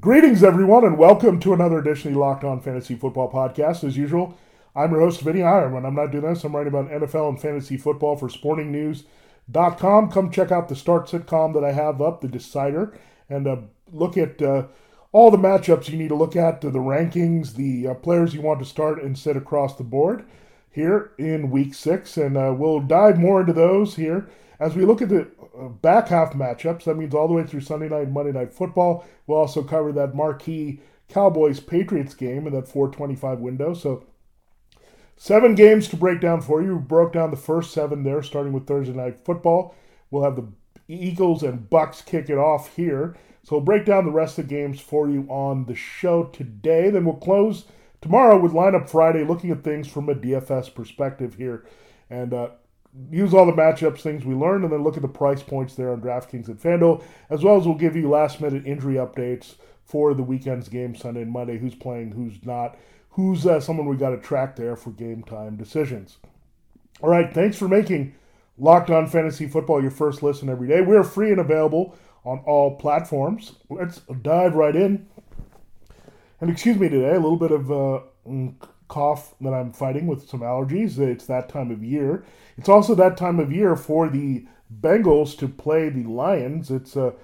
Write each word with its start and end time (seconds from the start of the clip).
Greetings, 0.00 0.42
everyone, 0.42 0.82
and 0.82 0.96
welcome 0.96 1.38
to 1.40 1.52
another 1.52 1.78
edition 1.78 2.08
of 2.08 2.14
the 2.14 2.20
Locked 2.20 2.42
On 2.42 2.58
Fantasy 2.58 2.94
Football 2.94 3.30
Podcast. 3.30 3.84
As 3.84 3.98
usual, 3.98 4.34
I'm 4.74 4.92
your 4.92 5.00
host, 5.00 5.20
Vinnie 5.20 5.42
Iyer. 5.42 5.68
When 5.68 5.84
I'm 5.84 5.94
not 5.94 6.10
doing 6.10 6.24
this, 6.24 6.42
I'm 6.42 6.56
writing 6.56 6.72
about 6.72 6.88
NFL 6.90 7.28
and 7.28 7.38
fantasy 7.38 7.76
football 7.76 8.16
for 8.16 8.28
sportingnews.com. 8.28 10.10
Come 10.10 10.30
check 10.30 10.50
out 10.50 10.70
the 10.70 10.74
Start 10.76 11.06
sitcom 11.06 11.52
that 11.52 11.64
I 11.64 11.72
have 11.72 12.00
up, 12.00 12.22
The 12.22 12.28
Decider, 12.28 12.98
and 13.28 13.46
uh, 13.46 13.56
look 13.92 14.16
at 14.16 14.40
uh, 14.40 14.68
all 15.12 15.30
the 15.30 15.36
matchups 15.36 15.90
you 15.90 15.98
need 15.98 16.08
to 16.08 16.14
look 16.14 16.34
at, 16.34 16.62
the 16.62 16.70
rankings, 16.70 17.56
the 17.56 17.88
uh, 17.88 17.94
players 17.94 18.32
you 18.32 18.40
want 18.40 18.60
to 18.60 18.64
start 18.64 19.02
and 19.02 19.18
sit 19.18 19.36
across 19.36 19.76
the 19.76 19.84
board 19.84 20.24
here 20.70 21.12
in 21.18 21.50
week 21.50 21.74
six. 21.74 22.16
And 22.16 22.38
uh, 22.38 22.54
we'll 22.56 22.80
dive 22.80 23.18
more 23.18 23.42
into 23.42 23.52
those 23.52 23.96
here 23.96 24.30
as 24.60 24.76
we 24.76 24.84
look 24.84 25.00
at 25.00 25.08
the 25.08 25.26
uh, 25.58 25.68
back 25.68 26.08
half 26.08 26.34
matchups, 26.34 26.84
that 26.84 26.96
means 26.96 27.14
all 27.14 27.26
the 27.26 27.34
way 27.34 27.44
through 27.44 27.62
Sunday 27.62 27.88
night 27.88 28.10
Monday 28.10 28.32
night 28.32 28.52
football. 28.52 29.04
We'll 29.26 29.38
also 29.38 29.62
cover 29.62 29.90
that 29.92 30.14
marquee 30.14 30.80
Cowboys 31.08 31.58
Patriots 31.58 32.14
game 32.14 32.46
in 32.46 32.52
that 32.52 32.68
425 32.68 33.40
window. 33.40 33.72
So 33.72 34.04
seven 35.16 35.54
games 35.54 35.88
to 35.88 35.96
break 35.96 36.20
down 36.20 36.42
for 36.42 36.62
you. 36.62 36.76
We 36.76 36.82
broke 36.82 37.14
down 37.14 37.30
the 37.30 37.36
first 37.38 37.72
seven 37.72 38.04
there, 38.04 38.22
starting 38.22 38.52
with 38.52 38.66
Thursday 38.66 38.92
night 38.92 39.24
football. 39.24 39.74
We'll 40.10 40.24
have 40.24 40.36
the 40.36 40.46
Eagles 40.88 41.42
and 41.42 41.70
Bucs 41.70 42.04
kick 42.04 42.28
it 42.28 42.38
off 42.38 42.76
here. 42.76 43.16
So 43.42 43.56
we'll 43.56 43.64
break 43.64 43.86
down 43.86 44.04
the 44.04 44.12
rest 44.12 44.38
of 44.38 44.46
the 44.46 44.54
games 44.54 44.78
for 44.78 45.08
you 45.08 45.26
on 45.30 45.64
the 45.64 45.74
show 45.74 46.24
today. 46.24 46.90
Then 46.90 47.06
we'll 47.06 47.16
close 47.16 47.64
tomorrow 48.02 48.38
with 48.38 48.52
lineup 48.52 48.90
Friday, 48.90 49.24
looking 49.24 49.50
at 49.50 49.64
things 49.64 49.88
from 49.88 50.10
a 50.10 50.14
DFS 50.14 50.74
perspective 50.74 51.36
here. 51.36 51.64
And 52.10 52.34
uh, 52.34 52.50
use 53.10 53.32
all 53.34 53.46
the 53.46 53.52
matchups, 53.52 54.00
things 54.00 54.24
we 54.24 54.34
learned, 54.34 54.64
and 54.64 54.72
then 54.72 54.82
look 54.82 54.96
at 54.96 55.02
the 55.02 55.08
price 55.08 55.42
points 55.42 55.74
there 55.74 55.92
on 55.92 56.00
DraftKings 56.00 56.48
and 56.48 56.60
FanDuel, 56.60 57.02
as 57.28 57.42
well 57.42 57.56
as 57.56 57.66
we'll 57.66 57.76
give 57.76 57.96
you 57.96 58.08
last 58.08 58.40
minute 58.40 58.66
injury 58.66 58.94
updates 58.94 59.54
for 59.84 60.14
the 60.14 60.22
weekend's 60.22 60.68
game, 60.68 60.94
Sunday 60.94 61.22
and 61.22 61.32
Monday, 61.32 61.58
who's 61.58 61.74
playing, 61.74 62.12
who's 62.12 62.44
not, 62.44 62.76
who's 63.10 63.46
uh, 63.46 63.60
someone 63.60 63.86
we 63.86 63.96
got 63.96 64.10
to 64.10 64.18
track 64.18 64.56
there 64.56 64.76
for 64.76 64.90
game 64.90 65.22
time 65.22 65.56
decisions. 65.56 66.18
All 67.02 67.10
right, 67.10 67.32
thanks 67.32 67.56
for 67.56 67.68
making 67.68 68.14
Locked 68.58 68.90
On 68.90 69.06
Fantasy 69.06 69.46
Football 69.46 69.82
your 69.82 69.90
first 69.90 70.22
listen 70.22 70.48
every 70.48 70.68
day. 70.68 70.80
We're 70.80 71.02
free 71.02 71.30
and 71.30 71.40
available 71.40 71.96
on 72.24 72.40
all 72.40 72.76
platforms. 72.76 73.52
Let's 73.68 74.00
dive 74.22 74.54
right 74.54 74.76
in. 74.76 75.08
And 76.40 76.50
excuse 76.50 76.76
me 76.76 76.88
today, 76.88 77.10
a 77.10 77.20
little 77.20 77.36
bit 77.36 77.52
of 77.52 77.70
uh, 77.70 78.00
cough 78.90 79.34
that 79.40 79.54
I'm 79.54 79.72
fighting 79.72 80.06
with 80.06 80.28
some 80.28 80.40
allergies. 80.40 80.98
It's 80.98 81.24
that 81.26 81.48
time 81.48 81.70
of 81.70 81.82
year. 81.82 82.24
It's 82.58 82.68
also 82.68 82.94
that 82.96 83.16
time 83.16 83.40
of 83.40 83.50
year 83.50 83.76
for 83.76 84.10
the 84.10 84.44
Bengals 84.82 85.38
to 85.38 85.48
play 85.48 85.88
the 85.88 86.04
Lions. 86.04 86.70
It's 86.70 86.96
a 86.96 87.14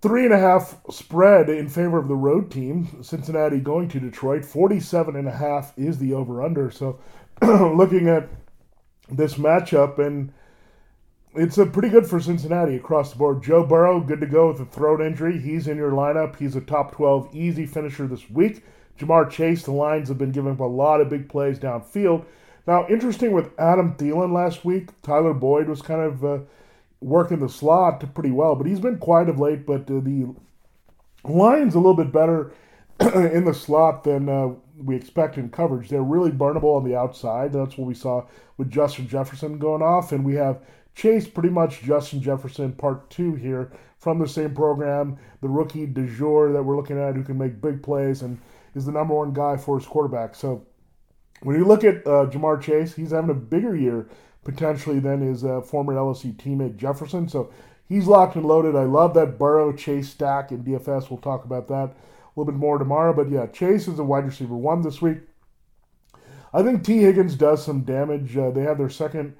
three 0.00 0.24
and 0.24 0.32
a 0.32 0.38
half 0.38 0.80
spread 0.90 1.50
in 1.50 1.68
favor 1.68 1.98
of 1.98 2.08
the 2.08 2.14
road 2.14 2.50
team. 2.50 3.02
Cincinnati 3.02 3.58
going 3.58 3.88
to 3.88 4.00
Detroit. 4.00 4.44
47 4.44 5.16
and 5.16 5.28
a 5.28 5.36
half 5.36 5.76
is 5.76 5.98
the 5.98 6.14
over 6.14 6.42
under. 6.42 6.70
So 6.70 6.98
looking 7.42 8.08
at 8.08 8.28
this 9.10 9.34
matchup 9.34 9.98
and 9.98 10.32
it's 11.34 11.58
a 11.58 11.66
pretty 11.66 11.88
good 11.88 12.06
for 12.06 12.20
Cincinnati 12.20 12.76
across 12.76 13.10
the 13.10 13.18
board. 13.18 13.42
Joe 13.42 13.64
Burrow, 13.64 14.00
good 14.00 14.20
to 14.20 14.26
go 14.26 14.48
with 14.48 14.60
a 14.60 14.66
throat 14.66 15.00
injury. 15.00 15.38
He's 15.38 15.66
in 15.66 15.76
your 15.76 15.92
lineup. 15.92 16.36
He's 16.36 16.56
a 16.56 16.60
top 16.60 16.92
12 16.92 17.34
easy 17.34 17.66
finisher 17.66 18.06
this 18.06 18.28
week. 18.30 18.64
Ja'Marr 19.02 19.30
Chase, 19.30 19.62
the 19.64 19.72
Lions 19.72 20.08
have 20.08 20.18
been 20.18 20.32
giving 20.32 20.52
up 20.52 20.60
a 20.60 20.64
lot 20.64 21.00
of 21.00 21.08
big 21.08 21.28
plays 21.28 21.58
downfield. 21.58 22.24
Now, 22.66 22.86
interesting 22.88 23.32
with 23.32 23.50
Adam 23.58 23.96
Thielen 23.96 24.32
last 24.32 24.64
week, 24.64 24.90
Tyler 25.02 25.34
Boyd 25.34 25.68
was 25.68 25.82
kind 25.82 26.00
of 26.00 26.24
uh, 26.24 26.38
working 27.00 27.40
the 27.40 27.48
slot 27.48 28.14
pretty 28.14 28.30
well, 28.30 28.54
but 28.54 28.66
he's 28.66 28.80
been 28.80 28.98
quiet 28.98 29.28
of 29.28 29.40
late. 29.40 29.66
But 29.66 29.82
uh, 29.90 30.00
the 30.00 30.34
Lions 31.24 31.74
a 31.74 31.78
little 31.78 31.96
bit 31.96 32.12
better 32.12 32.52
in 33.00 33.44
the 33.44 33.54
slot 33.54 34.04
than 34.04 34.28
uh, 34.28 34.50
we 34.76 34.94
expect 34.94 35.38
in 35.38 35.50
coverage. 35.50 35.88
They're 35.88 36.02
really 36.02 36.30
burnable 36.30 36.76
on 36.76 36.84
the 36.84 36.96
outside. 36.96 37.52
That's 37.52 37.76
what 37.76 37.88
we 37.88 37.94
saw 37.94 38.26
with 38.56 38.70
Justin 38.70 39.08
Jefferson 39.08 39.58
going 39.58 39.82
off, 39.82 40.12
and 40.12 40.24
we 40.24 40.34
have 40.34 40.60
Chase 40.94 41.26
pretty 41.26 41.48
much 41.48 41.82
Justin 41.82 42.20
Jefferson 42.20 42.72
part 42.72 43.08
two 43.10 43.34
here 43.34 43.72
from 43.98 44.18
the 44.18 44.28
same 44.28 44.54
program, 44.54 45.16
the 45.40 45.48
rookie 45.48 45.86
de 45.86 46.06
jour 46.06 46.52
that 46.52 46.62
we're 46.62 46.76
looking 46.76 46.98
at 46.98 47.14
who 47.14 47.22
can 47.22 47.38
make 47.38 47.60
big 47.60 47.82
plays 47.82 48.22
and 48.22 48.38
is 48.74 48.86
the 48.86 48.92
number 48.92 49.14
one 49.14 49.32
guy 49.32 49.56
for 49.56 49.78
his 49.78 49.86
quarterback. 49.86 50.34
So 50.34 50.66
when 51.42 51.56
you 51.56 51.64
look 51.64 51.84
at 51.84 52.06
uh, 52.06 52.26
Ja'Marr 52.26 52.60
Chase, 52.60 52.94
he's 52.94 53.10
having 53.10 53.30
a 53.30 53.34
bigger 53.34 53.76
year 53.76 54.08
potentially 54.44 54.98
than 54.98 55.20
his 55.20 55.44
uh, 55.44 55.60
former 55.60 55.94
LSU 55.94 56.34
teammate 56.36 56.76
Jefferson. 56.76 57.28
So 57.28 57.52
he's 57.88 58.06
locked 58.06 58.36
and 58.36 58.46
loaded. 58.46 58.76
I 58.76 58.84
love 58.84 59.14
that 59.14 59.38
Burrow 59.38 59.72
Chase 59.72 60.08
stack 60.08 60.50
in 60.50 60.64
DFS. 60.64 61.10
We'll 61.10 61.20
talk 61.20 61.44
about 61.44 61.68
that 61.68 61.94
a 61.94 61.94
little 62.36 62.52
bit 62.52 62.58
more 62.58 62.78
tomorrow. 62.78 63.12
But 63.12 63.30
yeah, 63.30 63.46
Chase 63.46 63.88
is 63.88 63.98
a 63.98 64.04
wide 64.04 64.24
receiver 64.24 64.56
one 64.56 64.82
this 64.82 65.02
week. 65.02 65.18
I 66.54 66.62
think 66.62 66.84
Tee 66.84 66.98
Higgins 66.98 67.34
does 67.34 67.64
some 67.64 67.82
damage. 67.82 68.36
Uh, 68.36 68.50
they 68.50 68.62
have 68.62 68.78
their 68.78 68.90
second 68.90 69.34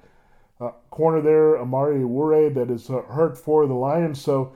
uh, 0.59 0.71
corner 0.89 1.21
there, 1.21 1.59
Amani 1.59 2.03
Oruwariye, 2.03 2.53
that 2.55 2.71
is 2.71 2.89
uh, 2.89 3.01
hurt 3.01 3.37
for 3.37 3.67
the 3.67 3.73
Lions. 3.73 4.19
So 4.19 4.55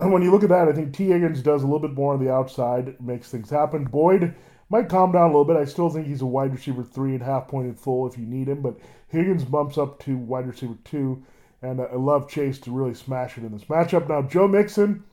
and 0.00 0.12
when 0.12 0.22
you 0.22 0.30
look 0.30 0.42
at 0.42 0.48
that, 0.50 0.68
I 0.68 0.72
think 0.72 0.94
Tee 0.94 1.08
Higgins 1.08 1.42
does 1.42 1.62
a 1.62 1.66
little 1.66 1.80
bit 1.80 1.94
more 1.94 2.14
on 2.14 2.24
the 2.24 2.32
outside, 2.32 3.00
makes 3.00 3.30
things 3.30 3.50
happen. 3.50 3.84
Boyd 3.84 4.34
might 4.70 4.88
calm 4.88 5.12
down 5.12 5.24
a 5.24 5.32
little 5.32 5.44
bit. 5.44 5.56
I 5.56 5.64
still 5.64 5.90
think 5.90 6.06
he's 6.06 6.22
a 6.22 6.26
wide 6.26 6.52
receiver 6.52 6.84
three 6.84 7.14
and 7.14 7.22
half 7.22 7.48
pointed 7.48 7.78
full 7.78 8.06
if 8.06 8.18
you 8.18 8.26
need 8.26 8.48
him, 8.48 8.62
but 8.62 8.78
Higgins 9.08 9.44
bumps 9.44 9.78
up 9.78 9.98
to 10.04 10.16
wide 10.16 10.46
receiver 10.46 10.76
two, 10.84 11.24
and 11.62 11.80
I 11.80 11.94
love 11.94 12.28
Chase 12.28 12.58
to 12.60 12.70
really 12.70 12.94
smash 12.94 13.38
it 13.38 13.44
in 13.44 13.52
this 13.52 13.64
matchup. 13.64 14.08
Now, 14.08 14.22
Joe 14.22 14.46
Mixon, 14.46 15.04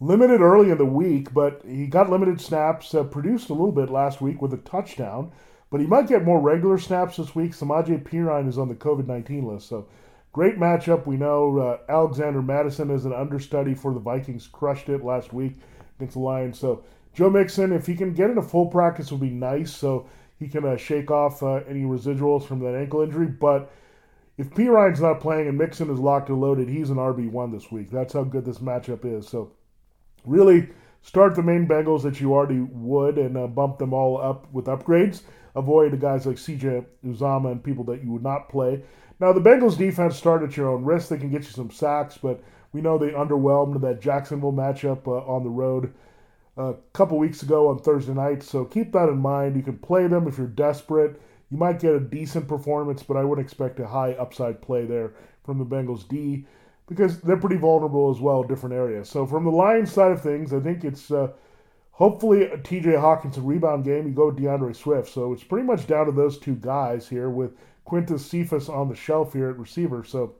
limited 0.00 0.40
early 0.40 0.70
in 0.70 0.78
the 0.78 0.84
week, 0.84 1.32
but 1.32 1.62
he 1.66 1.86
got 1.86 2.10
limited 2.10 2.40
snaps, 2.40 2.94
uh, 2.94 3.02
produced 3.02 3.48
a 3.48 3.54
little 3.54 3.72
bit 3.72 3.90
last 3.90 4.20
week 4.20 4.42
with 4.42 4.52
a 4.52 4.58
touchdown, 4.58 5.32
but 5.70 5.80
he 5.80 5.86
might 5.86 6.08
get 6.08 6.24
more 6.24 6.40
regular 6.40 6.78
snaps 6.78 7.16
this 7.16 7.34
week. 7.34 7.52
Samaje 7.52 8.02
Perine 8.04 8.48
is 8.48 8.58
on 8.58 8.68
the 8.68 8.74
COVID 8.74 9.06
19 9.06 9.46
list, 9.46 9.68
so 9.68 9.88
Great 10.36 10.58
matchup. 10.58 11.06
We 11.06 11.16
know 11.16 11.56
uh, 11.56 11.78
Alexander 11.90 12.42
Mattison 12.42 12.90
is 12.90 13.06
an 13.06 13.14
understudy 13.14 13.72
for 13.72 13.94
the 13.94 14.00
Vikings. 14.00 14.46
Crushed 14.46 14.90
it 14.90 15.02
last 15.02 15.32
week 15.32 15.54
against 15.96 16.12
the 16.12 16.20
Lions. 16.20 16.58
So 16.58 16.84
Joe 17.14 17.30
Mixon, 17.30 17.72
if 17.72 17.86
he 17.86 17.94
can 17.94 18.12
get 18.12 18.28
into 18.28 18.42
full 18.42 18.66
practice, 18.66 19.10
would 19.10 19.22
be 19.22 19.30
nice. 19.30 19.74
So 19.74 20.10
he 20.38 20.46
can 20.46 20.66
uh, 20.66 20.76
shake 20.76 21.10
off 21.10 21.42
uh, 21.42 21.62
any 21.66 21.84
residuals 21.84 22.46
from 22.46 22.58
that 22.58 22.74
ankle 22.74 23.00
injury. 23.00 23.28
But 23.28 23.72
if 24.36 24.54
Perine's 24.54 25.00
not 25.00 25.20
playing 25.20 25.48
and 25.48 25.56
Mixon 25.56 25.88
is 25.88 25.98
locked 25.98 26.28
and 26.28 26.38
loaded, 26.38 26.68
he's 26.68 26.90
an 26.90 26.96
RB 26.96 27.30
one 27.30 27.50
this 27.50 27.72
week. 27.72 27.90
That's 27.90 28.12
how 28.12 28.24
good 28.24 28.44
this 28.44 28.58
matchup 28.58 29.06
is. 29.06 29.26
So 29.26 29.52
really 30.26 30.68
start 31.00 31.34
the 31.34 31.42
main 31.42 31.66
Bengals 31.66 32.02
that 32.02 32.20
you 32.20 32.34
already 32.34 32.60
would 32.60 33.16
and 33.16 33.38
uh, 33.38 33.46
bump 33.46 33.78
them 33.78 33.94
all 33.94 34.20
up 34.20 34.52
with 34.52 34.66
upgrades. 34.66 35.22
Avoid 35.54 35.92
the 35.92 35.96
guys 35.96 36.26
like 36.26 36.36
CJ 36.36 36.84
Uzomah 37.06 37.52
and 37.52 37.64
people 37.64 37.84
that 37.84 38.04
you 38.04 38.12
would 38.12 38.22
not 38.22 38.50
play. 38.50 38.82
Now, 39.18 39.32
the 39.32 39.40
Bengals 39.40 39.78
defense 39.78 40.16
start 40.16 40.42
at 40.42 40.56
your 40.56 40.68
own 40.68 40.84
risk. 40.84 41.08
They 41.08 41.18
can 41.18 41.30
get 41.30 41.44
you 41.44 41.50
some 41.50 41.70
sacks, 41.70 42.18
but 42.18 42.42
we 42.72 42.80
know 42.82 42.98
they 42.98 43.10
underwhelmed 43.10 43.80
that 43.80 44.00
Jacksonville 44.00 44.52
matchup 44.52 45.06
uh, 45.06 45.24
on 45.26 45.42
the 45.42 45.50
road 45.50 45.92
a 46.56 46.74
couple 46.92 47.18
weeks 47.18 47.42
ago 47.42 47.68
on 47.68 47.78
Thursday 47.78 48.14
night. 48.14 48.42
So 48.42 48.64
keep 48.64 48.92
that 48.92 49.08
in 49.08 49.18
mind. 49.18 49.56
You 49.56 49.62
can 49.62 49.78
play 49.78 50.06
them 50.06 50.26
if 50.26 50.38
you're 50.38 50.46
desperate. 50.46 51.20
You 51.50 51.58
might 51.58 51.80
get 51.80 51.94
a 51.94 52.00
decent 52.00 52.48
performance, 52.48 53.02
but 53.02 53.16
I 53.16 53.24
wouldn't 53.24 53.46
expect 53.46 53.78
a 53.80 53.86
high 53.86 54.12
upside 54.12 54.60
play 54.60 54.84
there 54.84 55.12
from 55.44 55.58
the 55.58 55.64
Bengals 55.64 56.08
D 56.08 56.46
because 56.88 57.20
they're 57.20 57.36
pretty 57.36 57.56
vulnerable 57.56 58.10
as 58.10 58.20
well 58.20 58.42
different 58.42 58.74
areas. 58.74 59.08
So 59.08 59.26
from 59.26 59.44
the 59.44 59.50
Lions 59.50 59.92
side 59.92 60.12
of 60.12 60.22
things, 60.22 60.52
I 60.52 60.60
think 60.60 60.84
it's 60.84 61.10
uh, 61.10 61.28
hopefully 61.92 62.44
a 62.44 62.58
TJ 62.58 62.84
Hockenson 62.94 63.46
rebound 63.46 63.84
game. 63.84 64.06
You 64.06 64.12
go 64.12 64.26
with 64.26 64.42
D'Andre 64.42 64.72
Swift. 64.72 65.08
So 65.12 65.32
it's 65.32 65.44
pretty 65.44 65.66
much 65.66 65.86
down 65.86 66.06
to 66.06 66.12
those 66.12 66.38
two 66.38 66.56
guys 66.56 67.08
here 67.08 67.30
with 67.30 67.52
Quintez 67.86 68.20
Cephus 68.20 68.68
on 68.68 68.88
the 68.88 68.96
shelf 68.96 69.32
here 69.32 69.50
at 69.50 69.58
receiver. 69.58 70.04
So 70.04 70.34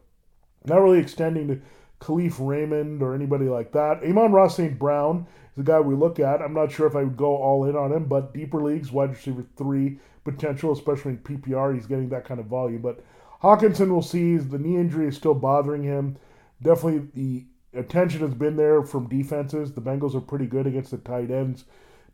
not 0.64 0.82
really 0.82 0.98
extending 0.98 1.48
to 1.48 1.60
Kalif 2.00 2.36
Raymond 2.38 3.02
or 3.02 3.14
anybody 3.14 3.46
like 3.46 3.72
that. 3.72 4.02
Amon-Ra 4.02 4.48
St. 4.48 4.78
Brown 4.78 5.26
is 5.54 5.60
a 5.60 5.64
guy 5.64 5.80
we 5.80 5.94
look 5.94 6.20
at. 6.20 6.42
I'm 6.42 6.54
not 6.54 6.72
sure 6.72 6.86
if 6.86 6.96
I 6.96 7.04
would 7.04 7.16
go 7.16 7.36
all 7.36 7.64
in 7.64 7.76
on 7.76 7.92
him, 7.92 8.04
but 8.04 8.34
deeper 8.34 8.62
leagues, 8.62 8.92
wide 8.92 9.10
receiver 9.10 9.44
three 9.56 9.98
potential, 10.24 10.72
especially 10.72 11.12
in 11.12 11.18
PPR. 11.18 11.74
He's 11.74 11.86
getting 11.86 12.08
that 12.10 12.24
kind 12.24 12.40
of 12.40 12.46
volume. 12.46 12.82
But 12.82 13.02
Hockenson 13.42 13.90
will 13.90 14.02
see 14.02 14.36
the 14.36 14.58
knee 14.58 14.76
injury 14.76 15.08
is 15.08 15.16
still 15.16 15.34
bothering 15.34 15.84
him. 15.84 16.16
Definitely 16.62 17.08
the 17.14 17.78
attention 17.78 18.20
has 18.20 18.34
been 18.34 18.56
there 18.56 18.82
from 18.82 19.08
defenses. 19.08 19.72
The 19.72 19.80
Bengals 19.80 20.14
are 20.14 20.20
pretty 20.20 20.46
good 20.46 20.66
against 20.66 20.90
the 20.90 20.98
tight 20.98 21.30
ends. 21.30 21.64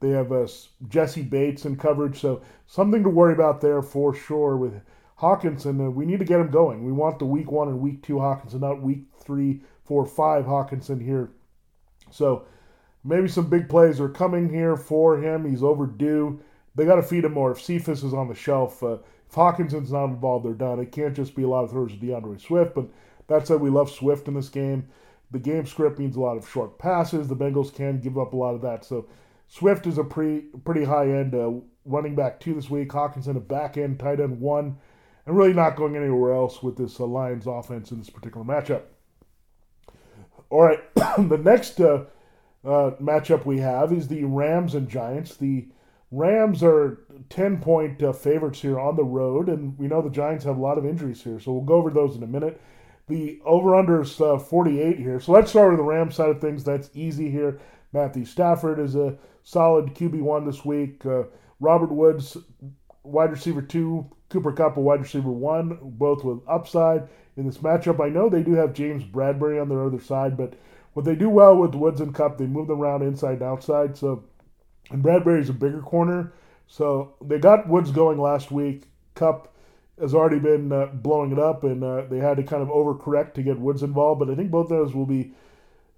They 0.00 0.10
have 0.10 0.32
uh, 0.32 0.48
Jessie 0.88 1.22
Bates 1.22 1.64
in 1.64 1.76
coverage, 1.76 2.20
so 2.20 2.42
something 2.66 3.04
to 3.04 3.08
worry 3.08 3.32
about 3.32 3.60
there 3.60 3.82
for 3.82 4.12
sure 4.12 4.56
with 4.56 4.80
Hockenson. 5.22 5.86
Uh, 5.86 5.90
we 5.90 6.04
need 6.04 6.18
to 6.18 6.24
get 6.24 6.40
him 6.40 6.50
going. 6.50 6.84
We 6.84 6.92
want 6.92 7.18
the 7.18 7.24
week 7.24 7.50
one 7.50 7.68
and 7.68 7.80
week 7.80 8.02
two 8.02 8.16
Hockenson, 8.16 8.60
not 8.60 8.82
week 8.82 9.04
three, 9.20 9.62
four, 9.84 10.04
five 10.04 10.44
Hockenson 10.44 11.02
here. 11.02 11.30
So 12.10 12.44
maybe 13.04 13.28
some 13.28 13.48
big 13.48 13.68
plays 13.68 14.00
are 14.00 14.08
coming 14.08 14.52
here 14.52 14.76
for 14.76 15.16
him. 15.16 15.48
He's 15.48 15.62
overdue. 15.62 16.40
They 16.74 16.84
got 16.84 16.96
to 16.96 17.02
feed 17.02 17.24
him 17.24 17.32
more. 17.32 17.52
If 17.52 17.60
Cephus 17.60 18.02
is 18.02 18.12
on 18.12 18.28
the 18.28 18.34
shelf, 18.34 18.82
uh, 18.82 18.98
if 19.28 19.34
Hockenson's 19.34 19.92
not 19.92 20.06
involved, 20.06 20.44
they're 20.44 20.52
done. 20.54 20.80
It 20.80 20.92
can't 20.92 21.14
just 21.14 21.34
be 21.34 21.44
a 21.44 21.48
lot 21.48 21.64
of 21.64 21.70
throws 21.70 21.92
to 21.92 21.96
D'Andre 21.98 22.38
Swift, 22.38 22.74
but 22.74 22.88
that 23.28 23.46
said, 23.46 23.60
we 23.60 23.70
love 23.70 23.90
Swift 23.90 24.28
in 24.28 24.34
this 24.34 24.48
game. 24.48 24.88
The 25.30 25.38
game 25.38 25.64
script 25.64 25.98
means 25.98 26.16
a 26.16 26.20
lot 26.20 26.36
of 26.36 26.48
short 26.48 26.78
passes. 26.78 27.28
The 27.28 27.36
Bengals 27.36 27.74
can 27.74 28.00
give 28.00 28.18
up 28.18 28.34
a 28.34 28.36
lot 28.36 28.54
of 28.54 28.60
that. 28.62 28.84
So 28.84 29.06
Swift 29.48 29.86
is 29.86 29.98
a 29.98 30.04
pretty 30.04 30.46
pretty 30.64 30.84
high 30.84 31.08
end 31.08 31.34
uh, 31.34 31.52
running 31.86 32.14
back 32.14 32.40
two 32.40 32.54
this 32.54 32.68
week. 32.68 32.90
Hockenson 32.90 33.36
a 33.36 33.40
back 33.40 33.78
end 33.78 33.98
tight 33.98 34.20
end 34.20 34.40
one, 34.40 34.76
and 35.26 35.36
really 35.36 35.52
not 35.52 35.76
going 35.76 35.96
anywhere 35.96 36.32
else 36.32 36.62
with 36.62 36.76
this 36.76 36.98
uh, 36.98 37.06
Lions 37.06 37.46
offense 37.46 37.90
in 37.90 37.98
this 37.98 38.10
particular 38.10 38.44
matchup. 38.44 38.82
All 40.50 40.62
right, 40.62 40.80
the 40.94 41.40
next 41.42 41.80
uh, 41.80 42.04
uh, 42.64 42.92
matchup 43.00 43.44
we 43.44 43.58
have 43.58 43.92
is 43.92 44.08
the 44.08 44.24
Rams 44.24 44.74
and 44.74 44.88
Giants. 44.88 45.36
The 45.36 45.68
Rams 46.10 46.62
are 46.62 47.00
10 47.30 47.58
point 47.60 48.02
uh, 48.02 48.12
favorites 48.12 48.60
here 48.60 48.78
on 48.78 48.96
the 48.96 49.04
road, 49.04 49.48
and 49.48 49.78
we 49.78 49.88
know 49.88 50.02
the 50.02 50.10
Giants 50.10 50.44
have 50.44 50.58
a 50.58 50.60
lot 50.60 50.78
of 50.78 50.84
injuries 50.84 51.22
here, 51.22 51.40
so 51.40 51.52
we'll 51.52 51.62
go 51.62 51.74
over 51.74 51.90
those 51.90 52.16
in 52.16 52.22
a 52.22 52.26
minute. 52.26 52.60
The 53.08 53.40
over 53.44 53.74
under 53.74 54.02
is 54.02 54.20
uh, 54.20 54.38
48 54.38 54.98
here. 54.98 55.20
So 55.20 55.32
let's 55.32 55.50
start 55.50 55.70
with 55.70 55.78
the 55.78 55.84
Rams 55.84 56.14
side 56.14 56.28
of 56.28 56.40
things. 56.40 56.64
That's 56.64 56.90
easy 56.94 57.30
here. 57.30 57.58
Matthew 57.92 58.24
Stafford 58.24 58.78
is 58.78 58.94
a 58.94 59.18
solid 59.42 59.94
QB1 59.94 60.46
this 60.46 60.64
week. 60.64 61.04
Uh, 61.04 61.24
Robert 61.60 61.92
Woods, 61.92 62.36
wide 63.02 63.30
receiver 63.30 63.62
two. 63.62 64.10
Cooper 64.28 64.52
Kupp, 64.52 64.78
a 64.78 64.80
wide 64.80 65.00
receiver 65.00 65.30
one, 65.30 65.78
both 65.82 66.24
with 66.24 66.40
upside 66.48 67.06
in 67.36 67.44
this 67.46 67.58
matchup. 67.58 68.02
I 68.02 68.08
know 68.08 68.30
they 68.30 68.42
do 68.42 68.54
have 68.54 68.72
James 68.72 69.04
Bradberry 69.04 69.60
on 69.60 69.68
their 69.68 69.84
other 69.84 70.00
side, 70.00 70.38
but 70.38 70.54
what 70.94 71.04
they 71.04 71.14
do 71.14 71.28
well 71.28 71.54
with 71.56 71.74
Woods 71.74 72.00
and 72.00 72.14
Kupp, 72.14 72.38
they 72.38 72.46
move 72.46 72.68
them 72.68 72.80
around 72.80 73.02
inside 73.02 73.34
and 73.34 73.42
outside. 73.42 73.94
So, 73.94 74.24
and 74.90 75.04
Bradberry's 75.04 75.50
a 75.50 75.52
bigger 75.52 75.82
corner. 75.82 76.32
So 76.66 77.14
they 77.22 77.38
got 77.38 77.68
Woods 77.68 77.90
going 77.90 78.18
last 78.18 78.50
week. 78.50 78.84
Kupp 79.14 79.54
has 80.00 80.14
already 80.14 80.38
been 80.38 80.72
uh, 80.72 80.86
blowing 80.86 81.32
it 81.32 81.38
up, 81.38 81.64
and 81.64 81.84
uh, 81.84 82.06
they 82.08 82.18
had 82.18 82.38
to 82.38 82.42
kind 82.42 82.62
of 82.62 82.68
overcorrect 82.68 83.34
to 83.34 83.42
get 83.42 83.60
Woods 83.60 83.82
involved. 83.82 84.20
But 84.20 84.30
I 84.30 84.34
think 84.34 84.50
both 84.50 84.70
of 84.70 84.78
those 84.78 84.94
will 84.94 85.04
be 85.04 85.34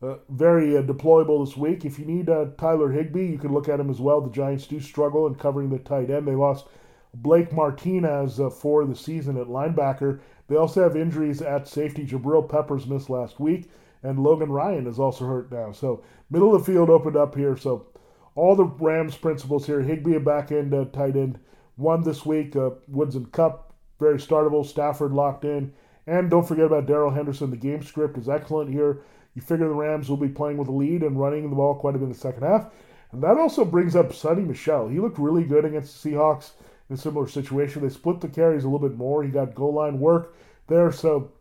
uh, 0.02 0.16
very 0.28 0.76
uh, 0.76 0.82
deployable 0.82 1.46
this 1.46 1.56
week. 1.56 1.84
If 1.84 2.00
you 2.00 2.04
need 2.04 2.28
uh, 2.28 2.46
Tyler 2.58 2.90
Higbee, 2.90 3.26
you 3.26 3.38
can 3.38 3.52
look 3.52 3.68
at 3.68 3.78
him 3.78 3.90
as 3.90 4.00
well. 4.00 4.20
The 4.20 4.30
Giants 4.30 4.66
do 4.66 4.80
struggle 4.80 5.28
in 5.28 5.36
covering 5.36 5.70
the 5.70 5.78
tight 5.78 6.10
end. 6.10 6.26
They 6.26 6.34
lost 6.34 6.66
Blake 7.14 7.52
Martinez 7.52 8.40
uh, 8.40 8.50
for 8.50 8.84
the 8.84 8.96
season 8.96 9.37
at 9.37 9.46
linebacker. 9.46 10.20
They 10.49 10.56
also 10.56 10.82
have 10.82 10.96
injuries 10.96 11.40
at 11.40 11.69
safety. 11.69 12.05
Jabril 12.06 12.49
Peppers 12.49 12.87
missed 12.87 13.08
last 13.08 13.40
week, 13.40 13.70
and 14.02 14.19
Logan 14.19 14.50
Ryan 14.50 14.87
is 14.87 14.99
also 14.99 15.26
hurt 15.26 15.50
now. 15.50 15.72
So 15.72 16.02
middle 16.31 16.55
of 16.55 16.64
the 16.64 16.72
field 16.72 16.90
opened 16.90 17.16
up 17.16 17.34
here. 17.34 17.56
So 17.56 17.87
all 18.34 18.56
the 18.56 18.64
Rams 18.64 19.16
principles 19.16 19.66
here. 19.66 19.81
Higbee 19.81 20.16
a 20.16 20.20
back 20.20 20.52
end 20.52 20.75
uh, 20.75 20.87
tight 20.87 21.16
end 21.16 21.38
one 21.76 22.02
this 22.02 22.26
week. 22.26 22.56
Uh, 22.56 22.70
Woods 22.88 23.16
and 23.16 23.31
Kupp 23.32 23.72
very 23.99 24.19
startable. 24.19 24.66
Stafford 24.66 25.12
locked 25.12 25.44
in, 25.44 25.72
and 26.06 26.31
don't 26.31 26.46
forget 26.46 26.66
about 26.66 26.87
Darrell 26.87 27.11
Henderson. 27.11 27.50
The 27.50 27.56
game 27.56 27.82
script 27.82 28.19
is 28.19 28.28
excellent 28.28 28.70
here. 28.70 29.02
You 29.34 29.43
figure 29.43 29.69
the 29.69 29.75
Rams 29.75 30.08
will 30.08 30.16
be 30.16 30.28
playing 30.28 30.58
with 30.58 30.69
a 30.69 30.72
lead 30.72 31.02
and 31.02 31.19
running 31.19 31.49
the 31.49 31.56
ball 31.56 31.75
quite 31.75 31.94
a 31.94 31.99
bit 31.99 32.05
in 32.05 32.12
the 32.12 32.19
second 32.19 32.43
half. 32.43 32.72
And 33.12 33.22
that 33.22 33.37
also 33.37 33.64
brings 33.64 33.96
up 33.96 34.11
Sony 34.11 34.46
Michel. 34.46 34.88
He 34.88 35.00
looked 35.00 35.19
really 35.19 35.44
good 35.44 35.64
against 35.64 36.02
the 36.02 36.11
Seahawks 36.11 36.52
a 36.94 36.96
similar 36.96 37.29
situation. 37.29 37.82
They 37.82 37.88
split 37.88 38.20
the 38.20 38.29
carries 38.29 38.64
a 38.64 38.69
little 38.69 38.88
bit 38.88 38.96
more. 38.96 39.23
He 39.23 39.31
got 39.31 39.55
goal 39.55 39.75
line 39.75 40.00
work 40.00 40.37
there. 40.67 40.91
So, 40.93 41.32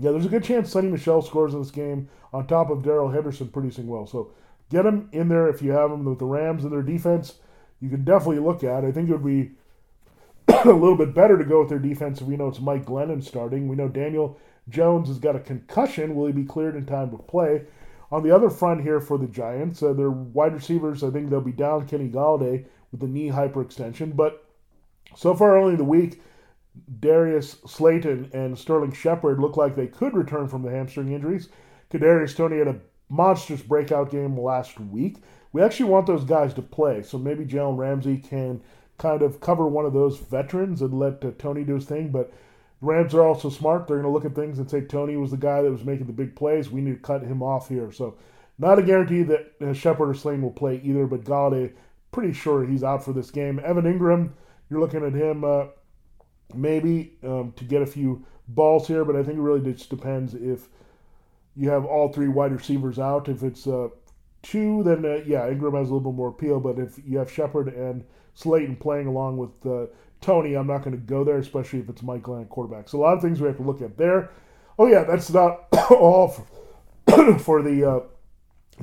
yeah, 0.00 0.10
there's 0.10 0.26
a 0.26 0.30
good 0.30 0.44
chance 0.44 0.72
Sony 0.72 0.90
Michel 0.90 1.22
scores 1.22 1.54
in 1.54 1.60
this 1.60 1.70
game 1.70 2.08
on 2.32 2.46
top 2.46 2.70
of 2.70 2.82
Darrell 2.82 3.10
Henderson 3.10 3.48
producing 3.48 3.86
well. 3.86 4.06
So, 4.06 4.32
get 4.70 4.86
him 4.86 5.08
in 5.12 5.28
there 5.28 5.48
if 5.48 5.62
you 5.62 5.72
have 5.72 5.90
him 5.90 6.04
with 6.04 6.18
the 6.18 6.24
Rams 6.24 6.64
and 6.64 6.72
their 6.72 6.82
defense. 6.82 7.34
You 7.80 7.90
can 7.90 8.04
definitely 8.04 8.38
look 8.38 8.64
at. 8.64 8.84
I 8.84 8.92
think 8.92 9.08
it 9.08 9.12
would 9.12 9.24
be 9.24 9.52
a 10.64 10.72
little 10.72 10.96
bit 10.96 11.14
better 11.14 11.38
to 11.38 11.44
go 11.44 11.60
with 11.60 11.68
their 11.68 11.78
defense 11.78 12.20
if 12.20 12.26
we 12.26 12.36
know 12.36 12.48
it's 12.48 12.60
Mike 12.60 12.86
Glennon 12.86 13.22
starting. 13.22 13.68
We 13.68 13.76
know 13.76 13.88
Daniel 13.88 14.38
Jones 14.68 15.08
has 15.08 15.18
got 15.18 15.36
a 15.36 15.40
concussion. 15.40 16.14
Will 16.14 16.26
he 16.26 16.32
be 16.32 16.44
cleared 16.44 16.76
in 16.76 16.86
time 16.86 17.10
to 17.10 17.18
play? 17.18 17.64
On 18.10 18.22
the 18.22 18.30
other 18.30 18.50
front 18.50 18.82
here 18.82 19.00
for 19.00 19.18
the 19.18 19.26
Giants, 19.26 19.82
uh, 19.82 19.92
their 19.92 20.10
wide 20.10 20.54
receivers, 20.54 21.02
I 21.02 21.10
think 21.10 21.30
they'll 21.30 21.40
be 21.40 21.52
down 21.52 21.86
Kenny 21.86 22.08
Golladay 22.08 22.64
with 22.90 23.00
the 23.00 23.08
knee 23.08 23.28
hyperextension. 23.28 24.14
But 24.14 24.43
so 25.16 25.34
far, 25.34 25.56
only 25.56 25.76
the 25.76 25.84
week, 25.84 26.22
Darius 27.00 27.56
Slayton 27.66 28.30
and 28.32 28.58
Sterling 28.58 28.92
Shepard 28.92 29.38
look 29.38 29.56
like 29.56 29.76
they 29.76 29.86
could 29.86 30.14
return 30.14 30.48
from 30.48 30.62
the 30.62 30.70
hamstring 30.70 31.12
injuries. 31.12 31.48
Kadarius 31.90 32.36
Toney 32.36 32.58
had 32.58 32.68
a 32.68 32.80
monstrous 33.08 33.62
breakout 33.62 34.10
game 34.10 34.38
last 34.38 34.80
week. 34.80 35.18
We 35.52 35.62
actually 35.62 35.90
want 35.90 36.06
those 36.06 36.24
guys 36.24 36.52
to 36.54 36.62
play, 36.62 37.02
so 37.02 37.16
maybe 37.16 37.44
Jalen 37.44 37.78
Ramsey 37.78 38.18
can 38.18 38.60
kind 38.98 39.22
of 39.22 39.40
cover 39.40 39.66
one 39.66 39.84
of 39.84 39.92
those 39.92 40.18
veterans 40.18 40.82
and 40.82 40.98
let 40.98 41.24
uh, 41.24 41.30
Toney 41.38 41.64
do 41.64 41.74
his 41.74 41.84
thing. 41.84 42.10
But 42.10 42.32
Rams 42.80 43.14
are 43.14 43.24
also 43.24 43.50
smart. 43.50 43.86
They're 43.86 44.00
going 44.00 44.08
to 44.08 44.12
look 44.12 44.24
at 44.24 44.34
things 44.34 44.58
and 44.58 44.68
say 44.68 44.80
Toney 44.82 45.16
was 45.16 45.30
the 45.30 45.36
guy 45.36 45.62
that 45.62 45.70
was 45.70 45.84
making 45.84 46.06
the 46.06 46.12
big 46.12 46.34
plays. 46.34 46.70
We 46.70 46.80
need 46.80 46.94
to 46.94 47.00
cut 47.00 47.22
him 47.22 47.42
off 47.42 47.68
here. 47.68 47.92
So, 47.92 48.16
not 48.58 48.78
a 48.78 48.82
guarantee 48.82 49.22
that 49.24 49.52
uh, 49.60 49.72
Shepard 49.72 50.08
or 50.08 50.14
Slayton 50.14 50.42
will 50.42 50.50
play 50.50 50.80
either, 50.84 51.06
but 51.06 51.24
Golladay, 51.24 51.72
pretty 52.12 52.32
sure 52.32 52.64
he's 52.64 52.84
out 52.84 53.04
for 53.04 53.12
this 53.12 53.30
game. 53.30 53.60
Evan 53.64 53.84
Engram, 53.84 54.30
you're 54.74 54.82
looking 54.82 55.04
at 55.04 55.12
him 55.12 55.44
uh, 55.44 55.66
maybe 56.52 57.16
um, 57.22 57.52
to 57.56 57.64
get 57.64 57.80
a 57.80 57.86
few 57.86 58.24
balls 58.48 58.88
here, 58.88 59.04
but 59.04 59.14
I 59.14 59.22
think 59.22 59.38
it 59.38 59.40
really 59.40 59.72
just 59.72 59.88
depends 59.88 60.34
if 60.34 60.68
you 61.54 61.70
have 61.70 61.84
all 61.84 62.12
three 62.12 62.26
wide 62.26 62.52
receivers 62.52 62.98
out. 62.98 63.28
If 63.28 63.44
it's 63.44 63.68
uh, 63.68 63.88
two, 64.42 64.82
then 64.82 65.04
uh, 65.04 65.22
yeah, 65.24 65.42
Engram 65.42 65.78
has 65.78 65.90
a 65.90 65.94
little 65.94 66.12
bit 66.12 66.16
more 66.16 66.28
appeal. 66.28 66.58
But 66.58 66.80
if 66.80 66.98
you 67.06 67.18
have 67.18 67.30
Shepard 67.30 67.68
and 67.68 68.04
Slayton 68.34 68.76
playing 68.76 69.06
along 69.06 69.36
with 69.36 69.64
uh, 69.64 69.86
Toney, 70.20 70.54
I'm 70.54 70.66
not 70.66 70.82
going 70.82 70.96
to 70.96 71.02
go 71.02 71.22
there, 71.22 71.38
especially 71.38 71.78
if 71.78 71.88
it's 71.88 72.02
Mike 72.02 72.22
Glenn 72.22 72.46
quarterback. 72.46 72.88
So 72.88 72.98
a 72.98 73.00
lot 73.00 73.14
of 73.14 73.22
things 73.22 73.40
we 73.40 73.46
have 73.46 73.58
to 73.58 73.62
look 73.62 73.80
at 73.80 73.96
there. 73.96 74.30
Oh 74.76 74.88
yeah, 74.88 75.04
that's 75.04 75.30
not 75.30 75.68
all 75.90 76.28
for, 77.06 77.38
for 77.38 77.62
the 77.62 77.88
uh, 77.88 78.00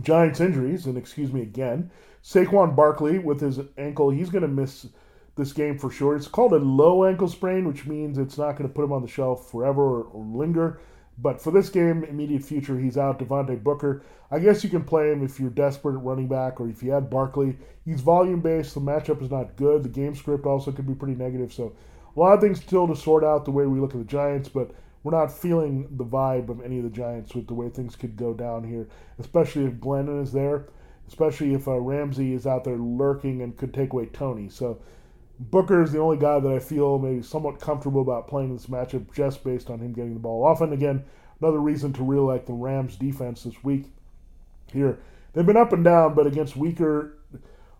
Giants 0.02 0.40
injuries. 0.40 0.86
And 0.86 0.98
excuse 0.98 1.34
me 1.34 1.42
again, 1.42 1.92
Saquon 2.24 2.78
Barkley 2.78 3.20
with 3.20 3.42
his 3.42 3.60
ankle, 3.78 4.10
he's 4.10 4.30
going 4.30 4.44
to 4.44 4.48
miss 4.48 4.88
this 5.35 5.54
game 5.54 5.78
for 5.78 5.90
sure. 5.90 6.16
It's 6.16 6.28
called 6.28 6.54
a 6.54 6.57
low 6.57 7.06
ankle 7.06 7.28
sprain, 7.28 7.68
which 7.68 7.85
means 7.85 8.18
it's 8.18 8.38
not 8.38 8.57
going 8.57 8.69
to 8.69 8.73
put 8.73 8.83
him 8.83 8.92
on 8.92 9.02
the 9.02 9.07
shelf 9.07 9.50
forever 9.50 9.81
or, 9.81 10.04
or 10.04 10.26
linger. 10.26 10.80
But 11.18 11.42
for 11.42 11.52
this 11.52 11.69
game, 11.69 12.04
immediate 12.04 12.44
future, 12.44 12.80
he's 12.80 12.97
out. 12.97 13.19
Devontae 13.19 13.64
Booker. 13.64 14.04
I 14.31 14.40
guess 14.40 14.64
you 14.64 14.69
can 14.69 14.83
play 14.83 15.11
him 15.11 15.23
if 15.23 15.40
you're 15.40 15.50
desperate 15.50 15.97
at 15.97 16.04
running 16.04 16.28
back 16.28 16.59
or 16.59 16.69
if 16.69 16.81
you 16.81 16.92
had 16.92 17.09
Barkley. 17.09 17.57
He's 17.85 18.02
volume 18.02 18.40
based. 18.40 18.73
The 18.73 18.80
matchup 18.80 19.21
is 19.21 19.30
not 19.30 19.56
good. 19.56 19.83
The 19.83 19.90
game 19.90 20.16
script 20.16 20.45
also 20.45 20.71
could 20.71 20.88
be 20.88 20.95
pretty 20.95 21.16
negative. 21.16 21.54
So 21.54 21.76
a 22.16 22.19
lot 22.19 22.33
of 22.33 22.42
things 22.42 22.61
still 22.61 22.88
to 22.88 22.95
sort 22.95 23.23
out 23.23 23.45
the 23.45 23.52
way 23.52 23.66
we 23.66 23.80
look 23.80 23.94
at 23.94 24.00
the 24.00 24.06
Giants, 24.06 24.50
but 24.50 24.71
we're 25.04 25.18
not 25.18 25.31
feeling 25.31 25.88
the 25.97 26.06
vibe 26.06 26.50
of 26.50 26.61
any 26.61 26.78
of 26.78 26.83
the 26.83 26.90
Giants 26.90 27.33
with 27.33 27.47
the 27.47 27.54
way 27.54 27.69
things 27.69 27.95
could 27.95 28.16
go 28.16 28.33
down 28.33 28.64
here, 28.64 28.88
especially 29.19 29.66
if 29.66 29.73
Glennon 29.73 30.21
is 30.21 30.31
there, 30.31 30.68
especially 31.07 31.54
if 31.54 31.68
uh, 31.68 31.80
Ramsey 31.80 32.33
is 32.33 32.45
out 32.45 32.64
there 32.64 32.78
lurking 32.78 33.42
and 33.42 33.57
could 33.57 33.73
take 33.73 33.94
away 33.94 34.06
Toney. 34.07 34.50
So 34.50 34.80
Booker 35.50 35.81
is 35.81 35.92
the 35.92 36.00
only 36.00 36.18
guy 36.18 36.40
that 36.40 36.52
I 36.52 36.60
feel 36.60 37.00
maybe 37.00 37.24
somewhat 37.24 37.60
comfortable 37.60 38.02
about 38.02 38.28
playing 38.28 38.54
this 38.54 38.68
matchup 38.68 39.12
just 39.14 39.44
based 39.44 39.71
on 39.71 39.80
him 39.80 39.92
getting 39.92 40.14
the 40.14 40.19
ball 40.19 40.45
off. 40.45 40.62
And 40.62 40.71
again, 40.71 41.04
another 41.42 41.60
reason 41.60 41.92
to 41.94 42.04
really 42.04 42.26
like 42.26 42.45
the 42.45 42.54
Rams 42.54 42.95
defense 42.95 43.44
this 43.44 43.64
week 43.64 43.86
here. 44.71 45.00
They've 45.33 45.45
been 45.45 45.57
up 45.57 45.74
and 45.74 45.83
down, 45.83 46.14
but 46.14 46.28
against 46.28 46.56
weaker 46.56 47.18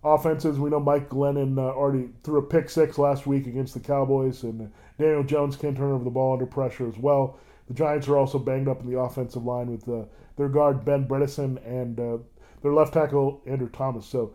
offenses, 0.03 0.58
we 0.58 0.72
know 0.72 0.80
Mike 0.80 1.10
Glennon 1.10 1.60
uh, 1.60 1.74
already 1.74 2.10
threw 2.24 2.39
a 2.39 2.41
pick 2.41 2.68
six 2.70 2.98
last 2.98 3.27
week 3.27 3.46
against 3.46 3.75
the 3.75 3.80
Cowboys, 3.80 4.41
and 4.41 4.72
Daniel 4.98 5.24
Jones 5.24 5.56
can't 5.56 5.77
turn 5.77 5.91
over 5.91 6.03
the 6.03 6.10
ball 6.10 6.34
under 6.34 6.48
pressure 6.48 6.88
as 6.88 6.98
well. 6.98 7.38
The 7.68 7.75
Giants 7.75 8.08
are 8.08 8.18
also 8.18 8.39
banged 8.39 8.70
up 8.70 8.82
in 8.82 8.89
the 8.91 9.00
offensive 9.00 9.46
line 9.46 9.68
with 9.72 9.88
uh, 9.88 10.06
their 10.36 10.50
guard 10.50 10.84
Ben 10.84 11.08
Bredeson 11.08 11.63
and 11.65 12.00
uh, 12.00 12.18
their 12.63 12.74
left 12.74 12.94
tackle 12.94 13.41
Andrew 13.46 13.70
Thomas. 13.70 14.08
So 14.08 14.34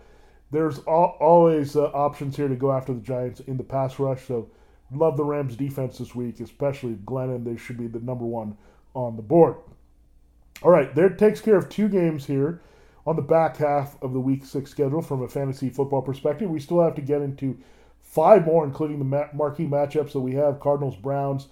there's 0.50 0.78
always 0.78 1.76
uh, 1.76 1.86
options 1.86 2.36
here 2.36 2.48
to 2.48 2.54
go 2.54 2.72
after 2.72 2.94
the 2.94 3.00
Giants 3.00 3.40
in 3.40 3.56
the 3.56 3.64
pass 3.64 3.98
rush. 3.98 4.26
So 4.26 4.50
love 4.92 5.16
the 5.16 5.24
Rams 5.24 5.56
defense 5.56 5.98
this 5.98 6.14
week, 6.14 6.40
especially 6.40 6.94
Glennon. 6.94 7.44
They 7.44 7.56
should 7.56 7.76
be 7.76 7.88
the 7.88 8.00
number 8.00 8.24
one 8.24 8.56
on 8.94 9.16
the 9.16 9.22
board. 9.22 9.56
All 10.62 10.70
right, 10.70 10.94
there 10.94 11.10
takes 11.10 11.40
care 11.40 11.56
of 11.56 11.68
two 11.68 11.88
games 11.88 12.26
here 12.26 12.62
on 13.06 13.16
the 13.16 13.22
back 13.22 13.56
half 13.58 14.00
of 14.02 14.12
the 14.12 14.20
week 14.20 14.44
six 14.44 14.70
schedule 14.70 15.02
from 15.02 15.22
a 15.22 15.28
fantasy 15.28 15.68
football 15.68 16.02
perspective. 16.02 16.48
We 16.48 16.60
still 16.60 16.82
have 16.82 16.94
to 16.94 17.02
get 17.02 17.22
into 17.22 17.58
five 18.00 18.46
more, 18.46 18.64
including 18.64 18.98
the 18.98 19.28
marquee 19.34 19.66
matchups 19.66 20.12
that 20.12 20.20
we 20.20 20.34
have 20.34 20.60
Cardinals, 20.60 20.96
Browns, 20.96 21.48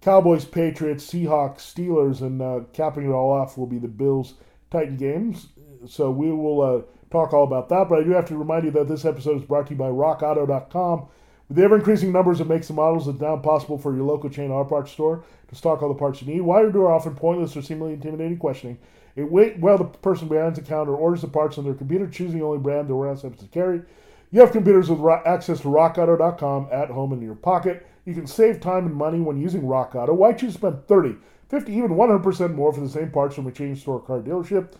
Cowboys, 0.00 0.44
Patriots, 0.44 1.04
Seahawks, 1.04 1.60
Steelers, 1.60 2.20
and 2.20 2.40
uh, 2.40 2.60
capping 2.72 3.06
it 3.06 3.12
all 3.12 3.32
off 3.32 3.58
will 3.58 3.66
be 3.66 3.78
the 3.78 3.88
Bills 3.88 4.34
Titan 4.70 4.96
games. 4.96 5.48
So 5.86 6.10
we 6.10 6.30
will 6.30 6.62
uh, 6.62 6.82
talk 7.10 7.32
all 7.32 7.44
about 7.44 7.68
that. 7.68 7.88
But 7.88 8.00
I 8.00 8.04
do 8.04 8.10
have 8.10 8.26
to 8.26 8.36
remind 8.36 8.64
you 8.64 8.70
that 8.72 8.88
this 8.88 9.04
episode 9.04 9.38
is 9.38 9.44
brought 9.44 9.66
to 9.66 9.72
you 9.72 9.78
by 9.78 9.88
RockAuto.com. 9.88 11.08
With 11.48 11.56
the 11.56 11.64
ever 11.64 11.76
increasing 11.76 12.12
numbers 12.12 12.38
of 12.40 12.48
makes 12.48 12.70
and 12.70 12.76
models, 12.76 13.08
it's 13.08 13.20
now 13.20 13.36
possible 13.36 13.76
for 13.76 13.94
your 13.94 14.04
local 14.04 14.30
chain 14.30 14.50
auto 14.50 14.68
parts 14.68 14.92
store 14.92 15.24
to 15.48 15.54
stock 15.56 15.82
all 15.82 15.88
the 15.88 15.98
parts 15.98 16.22
you 16.22 16.28
need. 16.28 16.36
You 16.36 16.70
do 16.72 16.82
are 16.82 16.92
often 16.92 17.16
pointless 17.16 17.56
or 17.56 17.62
seemingly 17.62 17.94
intimidating 17.94 18.38
questioning, 18.38 18.78
it 19.16 19.30
wait 19.30 19.58
while 19.58 19.76
the 19.76 19.84
person 19.84 20.28
behind 20.28 20.54
the 20.54 20.62
counter 20.62 20.94
orders 20.94 21.22
the 21.22 21.28
parts 21.28 21.58
on 21.58 21.64
their 21.64 21.74
computer, 21.74 22.06
choosing 22.06 22.38
the 22.38 22.44
only 22.44 22.58
brand 22.58 22.88
the 22.88 22.94
warehouse 22.94 23.22
happens 23.22 23.42
to 23.42 23.48
carry. 23.48 23.82
You 24.30 24.40
have 24.40 24.52
computers 24.52 24.88
with 24.88 25.00
access 25.26 25.60
to 25.60 25.68
RockAuto.com 25.68 26.68
at 26.70 26.90
home 26.90 27.12
in 27.12 27.20
your 27.20 27.34
pocket. 27.34 27.84
You 28.04 28.14
can 28.14 28.28
save 28.28 28.60
time 28.60 28.86
and 28.86 28.94
money 28.94 29.18
when 29.18 29.40
using 29.40 29.66
Rock 29.66 29.94
Auto. 29.96 30.14
Why 30.14 30.32
choose 30.32 30.52
to 30.52 30.58
spend 30.58 30.86
30, 30.86 31.16
50, 31.48 31.72
even 31.72 31.90
100% 31.90 32.54
more 32.54 32.72
for 32.72 32.80
the 32.80 32.88
same 32.88 33.10
parts 33.10 33.34
from 33.34 33.48
a 33.48 33.52
chain 33.52 33.74
store 33.74 34.00
car 34.00 34.20
dealership? 34.20 34.72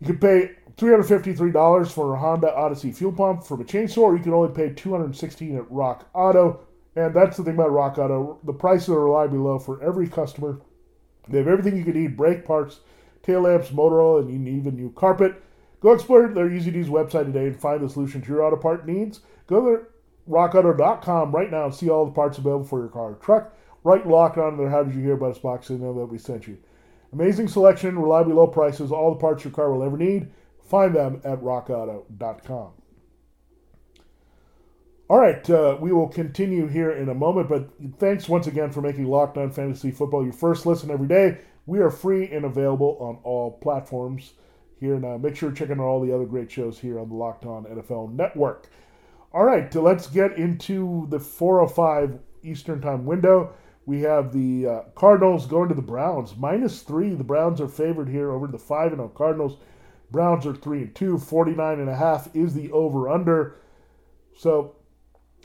You 0.00 0.06
can 0.08 0.18
pay 0.18 0.50
$353 0.76 1.90
for 1.90 2.14
a 2.14 2.18
Honda 2.18 2.54
Odyssey 2.54 2.92
fuel 2.92 3.12
pump 3.12 3.44
from 3.44 3.60
a 3.60 3.64
chainsaw, 3.64 3.90
store. 3.90 4.16
You 4.16 4.22
can 4.22 4.32
only 4.32 4.52
pay 4.52 4.70
$216 4.70 5.56
at 5.56 5.70
Rock 5.70 6.08
Auto. 6.14 6.60
And 6.96 7.14
that's 7.14 7.36
the 7.36 7.44
thing 7.44 7.54
about 7.54 7.72
Rock 7.72 7.98
Auto. 7.98 8.38
The 8.44 8.52
prices 8.52 8.88
are 8.88 9.04
reliably 9.04 9.38
low 9.38 9.58
for 9.58 9.82
every 9.82 10.08
customer. 10.08 10.60
They 11.28 11.38
have 11.38 11.48
everything 11.48 11.76
you 11.76 11.84
can 11.84 11.94
need 11.94 12.16
brake 12.16 12.44
parts, 12.44 12.80
tail 13.22 13.42
lamps, 13.42 13.70
motor 13.72 14.00
oil, 14.00 14.18
and 14.18 14.48
even 14.48 14.76
new 14.76 14.90
carpet. 14.90 15.42
Go 15.80 15.92
explore 15.92 16.28
their 16.28 16.50
easy 16.50 16.70
to 16.70 16.78
use 16.78 16.88
website 16.88 17.26
today 17.26 17.46
and 17.46 17.58
find 17.58 17.82
the 17.82 17.88
solution 17.88 18.20
to 18.20 18.28
your 18.28 18.42
auto 18.42 18.56
part 18.56 18.86
needs. 18.86 19.20
Go 19.46 19.60
to 19.60 19.86
rockauto.com 20.28 21.32
right 21.32 21.50
now 21.50 21.66
and 21.66 21.74
see 21.74 21.88
all 21.88 22.04
the 22.04 22.12
parts 22.12 22.38
available 22.38 22.66
for 22.66 22.80
your 22.80 22.88
car 22.88 23.12
or 23.12 23.14
truck. 23.14 23.56
Right 23.82 24.06
locked 24.06 24.36
on 24.36 24.58
their 24.58 24.68
How 24.68 24.82
Did 24.82 24.94
You 24.94 25.00
Hear 25.00 25.14
About 25.14 25.32
Us 25.32 25.38
box 25.38 25.70
and 25.70 25.80
know 25.80 25.94
that 25.94 26.06
we 26.06 26.18
sent 26.18 26.46
you. 26.46 26.58
Amazing 27.12 27.48
selection, 27.48 27.98
reliably 27.98 28.34
low 28.34 28.46
prices, 28.46 28.92
all 28.92 29.14
the 29.14 29.20
parts 29.20 29.42
your 29.42 29.52
car 29.52 29.72
will 29.72 29.82
ever 29.82 29.96
need. 29.96 30.28
Find 30.70 30.94
them 30.94 31.20
at 31.24 31.40
rockauto.com. 31.42 32.70
All 35.08 35.18
right, 35.18 35.50
uh, 35.50 35.76
we 35.80 35.90
will 35.90 36.06
continue 36.06 36.68
here 36.68 36.92
in 36.92 37.08
a 37.08 37.14
moment, 37.14 37.48
but 37.48 37.68
thanks 37.98 38.28
once 38.28 38.46
again 38.46 38.70
for 38.70 38.80
making 38.80 39.06
Locked 39.06 39.36
On 39.36 39.50
Fantasy 39.50 39.90
Football 39.90 40.22
your 40.22 40.32
first 40.32 40.66
listen 40.66 40.88
every 40.92 41.08
day. 41.08 41.38
We 41.66 41.80
are 41.80 41.90
free 41.90 42.30
and 42.30 42.44
available 42.44 42.96
on 43.00 43.18
all 43.24 43.58
platforms 43.58 44.34
here. 44.78 44.96
Now, 45.00 45.16
make 45.16 45.34
sure 45.34 45.48
you're 45.48 45.56
checking 45.56 45.80
out 45.80 45.86
all 45.86 46.00
the 46.00 46.14
other 46.14 46.24
great 46.24 46.52
shows 46.52 46.78
here 46.78 47.00
on 47.00 47.08
the 47.08 47.16
Locked 47.16 47.46
On 47.46 47.64
NFL 47.64 48.12
Network. 48.12 48.70
All 49.32 49.44
right, 49.44 49.72
so 49.72 49.82
let's 49.82 50.06
get 50.06 50.38
into 50.38 51.08
the 51.10 51.18
405 51.18 52.20
Eastern 52.44 52.80
Time 52.80 53.04
window. 53.04 53.54
We 53.86 54.02
have 54.02 54.32
the 54.32 54.66
uh, 54.68 54.80
Cardinals 54.94 55.46
going 55.46 55.68
to 55.68 55.74
the 55.74 55.82
Browns. 55.82 56.36
Minus 56.36 56.82
three. 56.82 57.14
The 57.16 57.24
Browns 57.24 57.60
are 57.60 57.66
favored 57.66 58.08
here 58.08 58.30
over 58.30 58.46
the 58.46 58.56
5 58.56 58.92
and 58.92 58.98
0 58.98 59.08
Cardinals. 59.08 59.56
Browns 60.10 60.46
are 60.46 60.54
3 60.54 60.78
and 60.82 60.94
2. 60.94 61.18
49 61.18 61.80
and 61.80 61.88
a 61.88 61.96
half 61.96 62.34
is 62.34 62.54
the 62.54 62.70
over 62.72 63.08
under. 63.08 63.56
So 64.36 64.74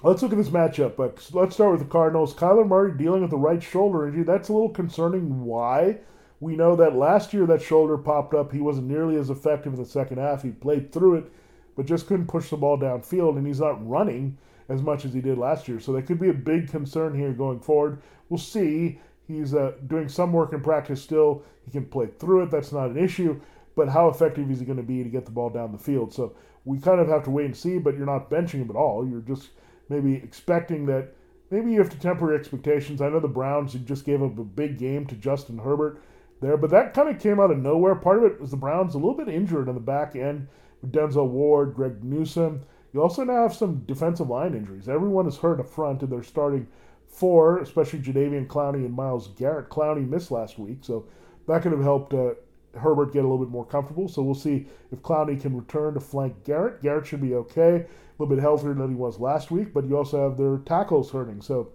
let's 0.03 0.22
look 0.22 0.31
at 0.31 0.38
this 0.38 0.50
matchup. 0.50 0.95
But 0.95 1.29
let's 1.34 1.55
start 1.55 1.72
with 1.72 1.81
the 1.81 1.91
Cardinals. 1.91 2.34
Kyler 2.34 2.67
Murray 2.67 2.98
dealing 2.98 3.22
with 3.22 3.31
the 3.31 3.38
right 3.38 3.62
shoulder 3.62 4.07
injury. 4.07 4.24
That's 4.24 4.50
a 4.50 4.53
little 4.53 4.69
concerning. 4.69 5.43
Why? 5.43 6.00
We 6.39 6.55
know 6.55 6.75
that 6.75 6.95
last 6.95 7.34
year 7.34 7.45
that 7.48 7.62
shoulder 7.62 7.98
popped 7.98 8.34
up. 8.34 8.51
He 8.51 8.60
wasn't 8.60 8.88
nearly 8.88 9.15
as 9.15 9.29
effective 9.29 9.74
in 9.74 9.79
the 9.79 9.86
second 9.86 10.17
half. 10.17 10.43
He 10.43 10.51
played 10.51 10.91
through 10.91 11.15
it, 11.15 11.31
but 11.75 11.86
just 11.86 12.07
couldn't 12.07 12.27
push 12.27 12.50
the 12.50 12.57
ball 12.57 12.77
downfield, 12.77 13.38
and 13.38 13.48
he's 13.48 13.62
not 13.62 13.88
running 13.88 14.38
as 14.67 14.81
much 14.81 15.05
as 15.05 15.13
he 15.13 15.22
did 15.22 15.38
last 15.38 15.67
year. 15.67 15.79
So 15.79 15.93
that 15.93 16.07
could 16.07 16.19
be 16.19 16.29
a 16.29 16.34
big 16.34 16.69
concern 16.69 17.17
here 17.17 17.31
going 17.31 17.60
forward. 17.60 18.01
We'll 18.29 18.38
see. 18.38 19.00
He's 19.27 19.53
uh, 19.53 19.74
doing 19.88 20.10
some 20.10 20.34
work 20.34 20.53
in 20.53 20.62
practice 20.62 21.01
still. 21.01 21.43
He 21.63 21.72
can 21.72 21.86
play 21.86 22.07
through 22.19 22.43
it. 22.43 22.51
That's 22.51 22.72
not 22.72 22.89
an 22.89 22.98
issue. 22.98 23.39
But 23.75 23.89
how 23.89 24.08
effective 24.08 24.50
is 24.50 24.60
he 24.60 24.65
going 24.65 24.77
to 24.77 24.84
be 24.84 25.03
to 25.03 25.10
get 25.10 25.25
the 25.25 25.32
ball 25.32 25.50
down 25.50 25.72
the 25.72 25.77
field? 25.77 26.13
So 26.13 26.36
we 26.63 26.79
kind 26.79 27.00
of 27.00 27.08
have 27.08 27.24
to 27.24 27.29
wait 27.29 27.46
and 27.46 27.58
see. 27.58 27.77
But 27.77 27.98
you're 27.98 28.05
not 28.05 28.29
benching 28.29 28.62
him 28.62 28.70
at 28.70 28.75
all. 28.75 29.08
You're 29.08 29.22
just 29.22 29.50
maybe 29.89 30.15
expecting 30.15 30.86
that. 30.88 31.10
Maybe 31.51 31.72
you 31.72 31.79
have 31.79 31.91
to 31.91 32.00
temper 32.00 32.34
expectations. 32.34 33.01
I 33.01 33.10
know 33.10 33.20
the 33.20 33.27
Browns 33.27 33.74
just 33.74 34.05
gave 34.05 34.24
up 34.24 34.38
a 34.38 34.44
big 34.44 34.79
game 34.79 35.05
to 35.05 35.15
Justin 35.15 35.60
Herbert 35.60 36.01
there, 36.41 36.58
but 36.58 36.72
that 36.72 36.94
kind 36.94 37.08
of 37.08 37.20
came 37.20 37.39
out 37.39 37.51
of 37.51 37.60
nowhere. 37.60 37.96
Part 37.96 38.17
of 38.17 38.24
it 38.24 38.41
was 38.41 38.51
the 38.51 38.58
Browns 38.58 38.96
a 38.96 38.98
little 38.98 39.13
bit 39.13 39.29
injured 39.29 39.70
on 39.70 39.75
the 39.75 39.82
back 39.82 40.15
end 40.15 40.48
with 40.82 40.91
Denzel 40.91 41.29
Ward, 41.29 41.75
Greg 41.75 42.03
Newsome. 42.03 42.63
You 42.94 43.01
also 43.01 43.24
now 43.24 43.44
have 43.44 43.53
some 43.53 43.84
defensive 43.86 44.29
line 44.29 44.53
injuries. 44.53 44.89
Everyone 44.89 45.27
is 45.27 45.38
hurt 45.38 45.60
up 45.60 45.70
front, 45.70 46.01
and 46.01 46.12
they're 46.12 46.24
starting 46.24 46.67
four, 47.08 47.60
especially 47.60 48.00
Jadeveon 48.00 48.48
Clowney 48.48 48.86
and 48.86 48.94
Myles 48.94 49.27
Garrett. 49.29 49.70
Clowney 49.70 50.08
missed 50.08 50.32
last 50.32 50.58
week, 50.58 50.79
so 50.82 51.05
that 51.48 51.62
could 51.62 51.72
have 51.72 51.82
helped 51.82 52.13
uh, 52.13 52.34
Herbert 52.77 53.13
get 53.13 53.20
a 53.20 53.27
little 53.27 53.44
bit 53.44 53.50
more 53.50 53.65
comfortable. 53.65 54.08
So 54.08 54.22
we'll 54.22 54.36
see 54.36 54.67
if 54.91 55.01
Clowney 55.01 55.39
can 55.39 55.55
return 55.55 55.94
to 55.94 56.00
flank 56.00 56.44
Garrett. 56.44 56.82
Garrett 56.82 57.08
should 57.08 57.22
be 57.22 57.36
okay, 57.36 57.75
a 57.75 57.86
little 58.20 58.36
bit 58.36 58.41
healthier 58.41 58.74
than 58.74 58.89
he 58.89 58.96
was 58.96 59.20
last 59.20 59.51
week, 59.51 59.74
but 59.74 59.86
you 59.86 59.98
also 59.98 60.27
have 60.27 60.38
their 60.38 60.58
tackles 60.60 61.12
hurting. 61.12 61.41
So 61.41 61.70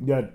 again, 0.00 0.32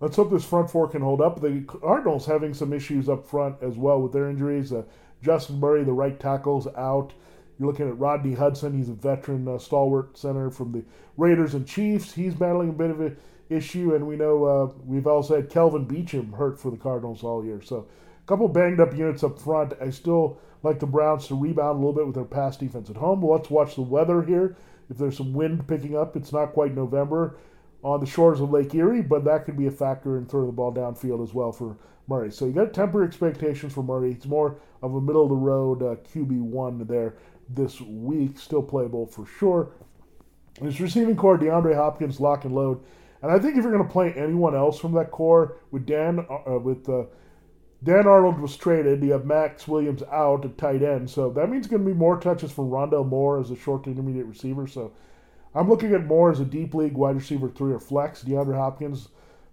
let's 0.00 0.16
hope 0.16 0.30
this 0.30 0.44
front 0.44 0.70
four 0.70 0.88
can 0.88 1.02
hold 1.02 1.20
up. 1.20 1.40
The 1.40 1.62
Cardinals 1.62 2.26
having 2.26 2.54
some 2.54 2.72
issues 2.72 3.08
up 3.08 3.26
front 3.26 3.56
as 3.62 3.76
well 3.76 4.00
with 4.00 4.12
their 4.12 4.28
injuries. 4.28 4.72
Uh, 4.72 4.84
Justin 5.22 5.58
Murray, 5.58 5.84
the 5.84 5.92
right 5.92 6.18
tackle's 6.18 6.68
out. 6.76 7.12
You're 7.58 7.68
looking 7.68 7.88
at 7.88 7.98
Rodney 7.98 8.34
Hudson. 8.34 8.76
He's 8.76 8.88
a 8.88 8.92
veteran 8.92 9.48
uh, 9.48 9.58
stalwart 9.58 10.16
center 10.16 10.50
from 10.50 10.70
the 10.70 10.84
Raiders 11.16 11.54
and 11.54 11.66
Chiefs. 11.66 12.12
He's 12.12 12.34
battling 12.34 12.68
a 12.68 12.72
bit 12.72 12.90
of 12.90 13.00
an 13.00 13.16
issue, 13.48 13.94
and 13.96 14.06
we 14.06 14.14
know 14.14 14.44
uh, 14.44 14.72
we've 14.86 15.08
also 15.08 15.34
had 15.34 15.50
Kelvin 15.50 15.86
Beachum 15.86 16.34
hurt 16.34 16.60
for 16.60 16.70
the 16.70 16.76
Cardinals 16.76 17.24
all 17.24 17.44
year. 17.44 17.60
So 17.60 17.88
couple 18.28 18.46
banged 18.46 18.78
up 18.78 18.94
units 18.96 19.24
up 19.24 19.38
front. 19.40 19.72
I 19.80 19.90
still 19.90 20.38
like 20.62 20.78
the 20.78 20.86
Browns 20.86 21.26
to 21.28 21.34
rebound 21.34 21.76
a 21.76 21.78
little 21.78 21.94
bit 21.94 22.06
with 22.06 22.14
their 22.14 22.24
pass 22.24 22.56
defense 22.56 22.90
at 22.90 22.96
home. 22.96 23.22
Well, 23.22 23.36
let's 23.36 23.50
watch 23.50 23.74
the 23.74 23.82
weather 23.82 24.22
here. 24.22 24.56
If 24.90 24.98
there's 24.98 25.16
some 25.16 25.32
wind 25.32 25.66
picking 25.66 25.96
up, 25.96 26.14
it's 26.14 26.32
not 26.32 26.52
quite 26.52 26.74
November 26.74 27.36
on 27.82 28.00
the 28.00 28.06
shores 28.06 28.40
of 28.40 28.50
Lake 28.50 28.74
Erie, 28.74 29.02
but 29.02 29.24
that 29.24 29.44
could 29.44 29.56
be 29.56 29.66
a 29.66 29.70
factor 29.70 30.18
in 30.18 30.26
throwing 30.26 30.46
the 30.46 30.52
ball 30.52 30.72
downfield 30.72 31.22
as 31.22 31.32
well 31.32 31.52
for 31.52 31.76
Murray. 32.06 32.30
So 32.30 32.46
you 32.46 32.52
got 32.52 32.64
to 32.64 32.70
temper 32.70 33.04
expectations 33.04 33.72
for 33.72 33.82
Murray. 33.82 34.12
It's 34.12 34.26
more 34.26 34.56
of 34.82 34.94
a 34.94 35.00
middle 35.00 35.22
of 35.22 35.28
the 35.28 35.34
road 35.34 35.82
uh, 35.82 35.96
QB 36.12 36.40
one 36.40 36.86
there 36.86 37.14
this 37.48 37.80
week, 37.80 38.38
still 38.38 38.62
playable 38.62 39.06
for 39.06 39.26
sure. 39.26 39.70
His 40.60 40.80
receiving 40.80 41.16
corps, 41.16 41.38
DeAndre 41.38 41.74
Hopkins, 41.74 42.20
lock 42.20 42.44
and 42.44 42.54
load. 42.54 42.80
And 43.22 43.30
I 43.30 43.38
think 43.38 43.56
if 43.56 43.62
you're 43.62 43.72
going 43.72 43.86
to 43.86 43.92
play 43.92 44.12
anyone 44.12 44.54
else 44.54 44.78
from 44.78 44.92
that 44.94 45.10
corps 45.10 45.56
with 45.70 45.86
Dan, 45.86 46.26
uh, 46.30 46.58
with 46.58 46.88
uh, 46.88 47.04
Dan 47.82 48.08
Arnold 48.08 48.40
was 48.40 48.56
traded. 48.56 49.04
You 49.04 49.12
have 49.12 49.24
Maxx 49.24 49.68
Williams 49.68 50.02
out 50.10 50.44
at 50.44 50.58
tight 50.58 50.82
end, 50.82 51.08
so 51.08 51.30
that 51.30 51.48
means 51.48 51.68
going 51.68 51.84
to 51.84 51.88
be 51.88 51.94
more 51.94 52.18
touches 52.18 52.50
for 52.50 52.64
Rondale 52.64 53.06
Moore 53.06 53.38
as 53.38 53.50
a 53.50 53.56
short 53.56 53.84
to 53.84 53.90
intermediate 53.90 54.26
receiver. 54.26 54.66
So 54.66 54.92
I'm 55.54 55.68
looking 55.68 55.94
at 55.94 56.04
Moore 56.04 56.32
as 56.32 56.40
a 56.40 56.44
deep 56.44 56.74
league 56.74 56.94
wide 56.94 57.16
receiver 57.16 57.48
three 57.48 57.72
or 57.72 57.78
flex. 57.78 58.24
DeAndre 58.24 58.56
Hopkins 58.56 59.08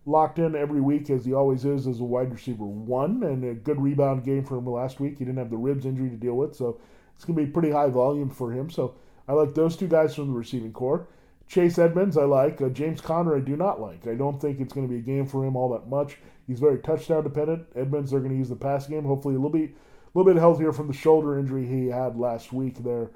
locked 0.08 0.40
in 0.40 0.56
every 0.56 0.82
week 0.82 1.10
as 1.10 1.26
he 1.26 1.34
always 1.34 1.66
is 1.66 1.88
as 1.88 2.00
a 2.00 2.04
wide 2.04 2.32
receiver 2.32 2.66
one, 2.66 3.24
and 3.24 3.44
a 3.44 3.54
good 3.54 3.80
rebound 3.80 4.24
game 4.24 4.44
for 4.44 4.58
him 4.58 4.66
last 4.66 5.00
week. 5.00 5.20
He 5.20 5.26
didn't 5.26 5.38
have 5.38 5.52
the 5.52 5.58
ribs 5.58 5.86
injury 5.86 6.10
to 6.10 6.16
deal 6.16 6.36
with, 6.36 6.56
so 6.56 6.80
it's 7.16 7.26
going 7.26 7.38
to 7.38 7.46
be 7.46 7.52
pretty 7.52 7.72
high 7.72 7.90
volume 7.90 8.30
for 8.30 8.52
him. 8.52 8.72
So 8.72 8.96
I 9.28 9.34
like 9.34 9.54
those 9.54 9.76
two 9.76 9.88
guys 9.88 10.16
from 10.16 10.28
the 10.28 10.34
receiving 10.34 10.74
corps. 10.74 11.08
Chase 11.48 11.78
Edmonds, 11.78 12.18
I 12.18 12.24
like. 12.24 12.60
Uh, 12.60 12.70
James 12.70 13.02
Conner, 13.02 13.36
I 13.36 13.40
do 13.40 13.56
not 13.56 13.80
like. 13.80 14.08
I 14.08 14.16
don't 14.16 14.42
think 14.42 14.60
it's 14.60 14.74
going 14.74 14.88
to 14.88 14.92
be 14.92 15.00
a 15.00 15.04
game 15.04 15.28
for 15.28 15.46
him 15.46 15.56
all 15.56 15.70
that 15.74 15.88
much. 15.88 16.18
He's 16.48 16.60
very 16.60 16.80
touchdown 16.80 17.24
dependent. 17.24 17.66
Edmonds, 17.76 18.12
they're 18.12 18.20
going 18.20 18.32
to 18.32 18.38
use 18.38 18.50
the 18.50 18.56
pass 18.56 18.88
game. 18.88 19.04
Hopefully, 19.04 19.36
a 19.36 19.38
little 19.38 19.52
bit, 19.52 19.72
a 19.72 20.18
little 20.18 20.32
bit 20.32 20.40
healthier 20.40 20.72
from 20.72 20.88
the 20.88 20.94
shoulder 20.94 21.38
injury 21.38 21.66
he 21.66 21.88
had 21.88 22.18
last 22.18 22.54
week 22.54 22.84
there 22.84 23.10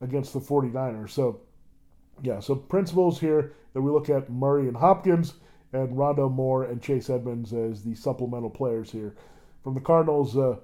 against 0.00 0.32
the 0.32 0.40
49ers. 0.40 1.10
So, 1.10 1.40
yeah, 2.22 2.40
so 2.40 2.54
principles 2.54 3.20
here 3.20 3.52
that 3.72 3.80
we 3.80 3.90
look 3.90 4.10
at 4.10 4.30
Murray 4.30 4.68
and 4.68 4.76
Hopkins 4.76 5.34
and 5.72 5.96
Rondale 5.96 6.32
Moore 6.32 6.64
and 6.64 6.82
Chase 6.82 7.08
Edmonds 7.08 7.52
as 7.52 7.82
the 7.82 7.94
supplemental 7.94 8.50
players 8.50 8.90
here. 8.90 9.14
From 9.62 9.74
the 9.74 9.80
Cardinals, 9.80 10.36
uh, 10.36 10.56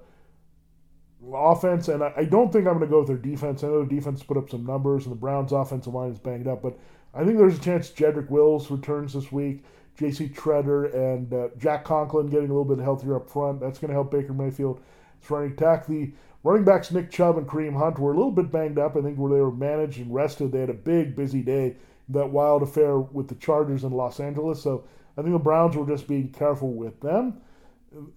offense, 1.33 1.87
and 1.87 2.03
I, 2.03 2.13
I, 2.17 2.25
don't 2.25 2.51
think 2.51 2.67
I'm 2.67 2.77
going 2.77 2.87
to 2.87 2.91
go 2.91 2.99
with 2.99 3.07
their 3.07 3.17
defense. 3.17 3.63
I 3.63 3.67
know 3.67 3.83
the 3.83 3.95
defense 3.95 4.23
put 4.23 4.37
up 4.37 4.49
some 4.49 4.65
numbers, 4.65 5.05
and 5.05 5.11
the 5.13 5.19
Browns' 5.19 5.51
offensive 5.51 5.93
line 5.93 6.11
is 6.11 6.19
banged 6.19 6.47
up, 6.47 6.61
but 6.61 6.77
I 7.13 7.23
think 7.23 7.37
there's 7.37 7.57
a 7.57 7.61
chance 7.61 7.89
Jedrick 7.89 8.29
Wills 8.29 8.69
returns 8.69 9.13
this 9.13 9.31
week. 9.31 9.63
J.C. 9.99 10.29
Tretter 10.29 10.93
and 10.95 11.33
uh, 11.33 11.49
Jack 11.57 11.83
Conklin 11.83 12.27
getting 12.27 12.49
a 12.49 12.53
little 12.53 12.63
bit 12.63 12.81
healthier 12.81 13.17
up 13.17 13.29
front. 13.29 13.59
That's 13.59 13.79
going 13.79 13.89
to 13.89 13.93
help 13.93 14.11
Baker 14.11 14.33
Mayfield. 14.33 14.81
It's 15.19 15.29
running 15.29 15.51
attack. 15.51 15.87
The 15.87 16.13
running 16.41 16.63
backs 16.63 16.89
Nick 16.89 17.11
Chubb 17.11 17.37
and 17.37 17.45
Kareem 17.45 17.77
Hunt 17.77 17.99
were 17.99 18.13
a 18.13 18.15
little 18.15 18.31
bit 18.31 18.49
banged 18.49 18.79
up. 18.79 18.95
I 18.95 19.01
think 19.01 19.17
where 19.17 19.33
they 19.33 19.41
were 19.41 19.51
managed 19.51 19.99
and 19.99 20.13
rested. 20.13 20.53
They 20.53 20.61
had 20.61 20.69
a 20.69 20.73
big, 20.73 21.17
busy 21.17 21.41
day. 21.41 21.75
That 22.07 22.29
wild 22.29 22.63
affair 22.63 22.97
with 22.97 23.27
the 23.27 23.35
Chargers 23.35 23.83
in 23.83 23.91
Los 23.91 24.21
Angeles. 24.21 24.63
So 24.63 24.85
I 25.17 25.21
think 25.21 25.33
the 25.33 25.39
Browns 25.39 25.75
were 25.75 25.85
just 25.85 26.07
being 26.07 26.29
careful 26.29 26.71
with 26.71 27.01
them. 27.01 27.41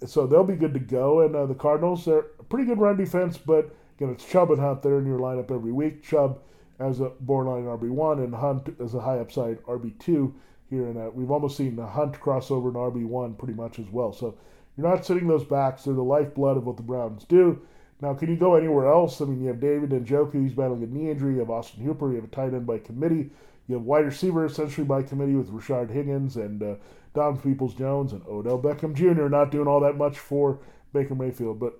So 0.06 0.28
they'll 0.28 0.44
be 0.44 0.54
good 0.54 0.74
to 0.74 0.80
go. 0.80 1.22
And 1.22 1.34
uh, 1.34 1.46
the 1.46 1.54
Cardinals, 1.54 2.04
they're 2.04 2.26
a 2.38 2.44
pretty 2.44 2.64
good 2.64 2.78
run 2.78 2.96
defense, 2.96 3.38
but 3.38 3.74
again, 3.96 4.10
it's 4.10 4.24
Chubb 4.24 4.52
and 4.52 4.60
Hunt 4.60 4.82
there 4.82 4.98
in 4.98 5.06
your 5.06 5.18
lineup 5.18 5.50
every 5.50 5.72
week. 5.72 6.04
Chubb 6.04 6.38
as 6.78 7.00
a 7.00 7.10
borderline 7.20 7.64
RB1 7.64 8.22
and 8.22 8.34
Hunt 8.34 8.74
as 8.80 8.94
a 8.94 9.00
high 9.00 9.18
upside 9.18 9.60
RB2 9.64 10.32
here. 10.72 10.88
And 10.88 11.14
we've 11.14 11.30
almost 11.30 11.56
seen 11.56 11.76
the 11.76 11.86
Hunt 11.86 12.14
crossover 12.20 12.68
in 12.68 12.74
RB1 12.74 13.38
pretty 13.38 13.54
much 13.54 13.78
as 13.78 13.88
well. 13.90 14.12
So 14.12 14.36
you're 14.76 14.88
not 14.88 15.04
sitting 15.04 15.28
those 15.28 15.44
backs. 15.44 15.84
They're 15.84 15.94
the 15.94 16.02
lifeblood 16.02 16.56
of 16.56 16.66
what 16.66 16.76
the 16.76 16.82
Browns 16.82 17.24
do. 17.24 17.60
Now, 18.00 18.14
can 18.14 18.28
you 18.28 18.36
go 18.36 18.56
anywhere 18.56 18.88
else? 18.88 19.20
I 19.20 19.26
mean, 19.26 19.40
you 19.42 19.48
have 19.48 19.60
David 19.60 19.92
and 19.92 20.04
Njoku, 20.04 20.42
he's 20.42 20.54
battling 20.54 20.82
a 20.82 20.86
knee 20.86 21.10
injury. 21.10 21.34
You 21.34 21.40
have 21.40 21.50
Austin 21.50 21.84
Hooper, 21.84 22.10
you 22.10 22.16
have 22.16 22.24
a 22.24 22.28
tight 22.28 22.52
end 22.52 22.66
by 22.66 22.78
committee. 22.78 23.30
You 23.68 23.76
have 23.76 23.84
wide 23.84 24.06
receiver 24.06 24.44
essentially 24.44 24.84
by 24.84 25.02
committee 25.02 25.36
with 25.36 25.52
Rashard 25.52 25.90
Higgins 25.90 26.36
and 26.36 26.62
uh, 26.62 26.74
Dom 27.14 27.38
Peoples 27.38 27.74
Jones 27.74 28.12
and 28.12 28.22
Odell 28.26 28.60
Beckham 28.60 28.94
Jr. 28.94 29.28
not 29.28 29.52
doing 29.52 29.68
all 29.68 29.80
that 29.80 29.96
much 29.96 30.18
for 30.18 30.58
Baker 30.92 31.14
Mayfield. 31.14 31.60
But 31.60 31.78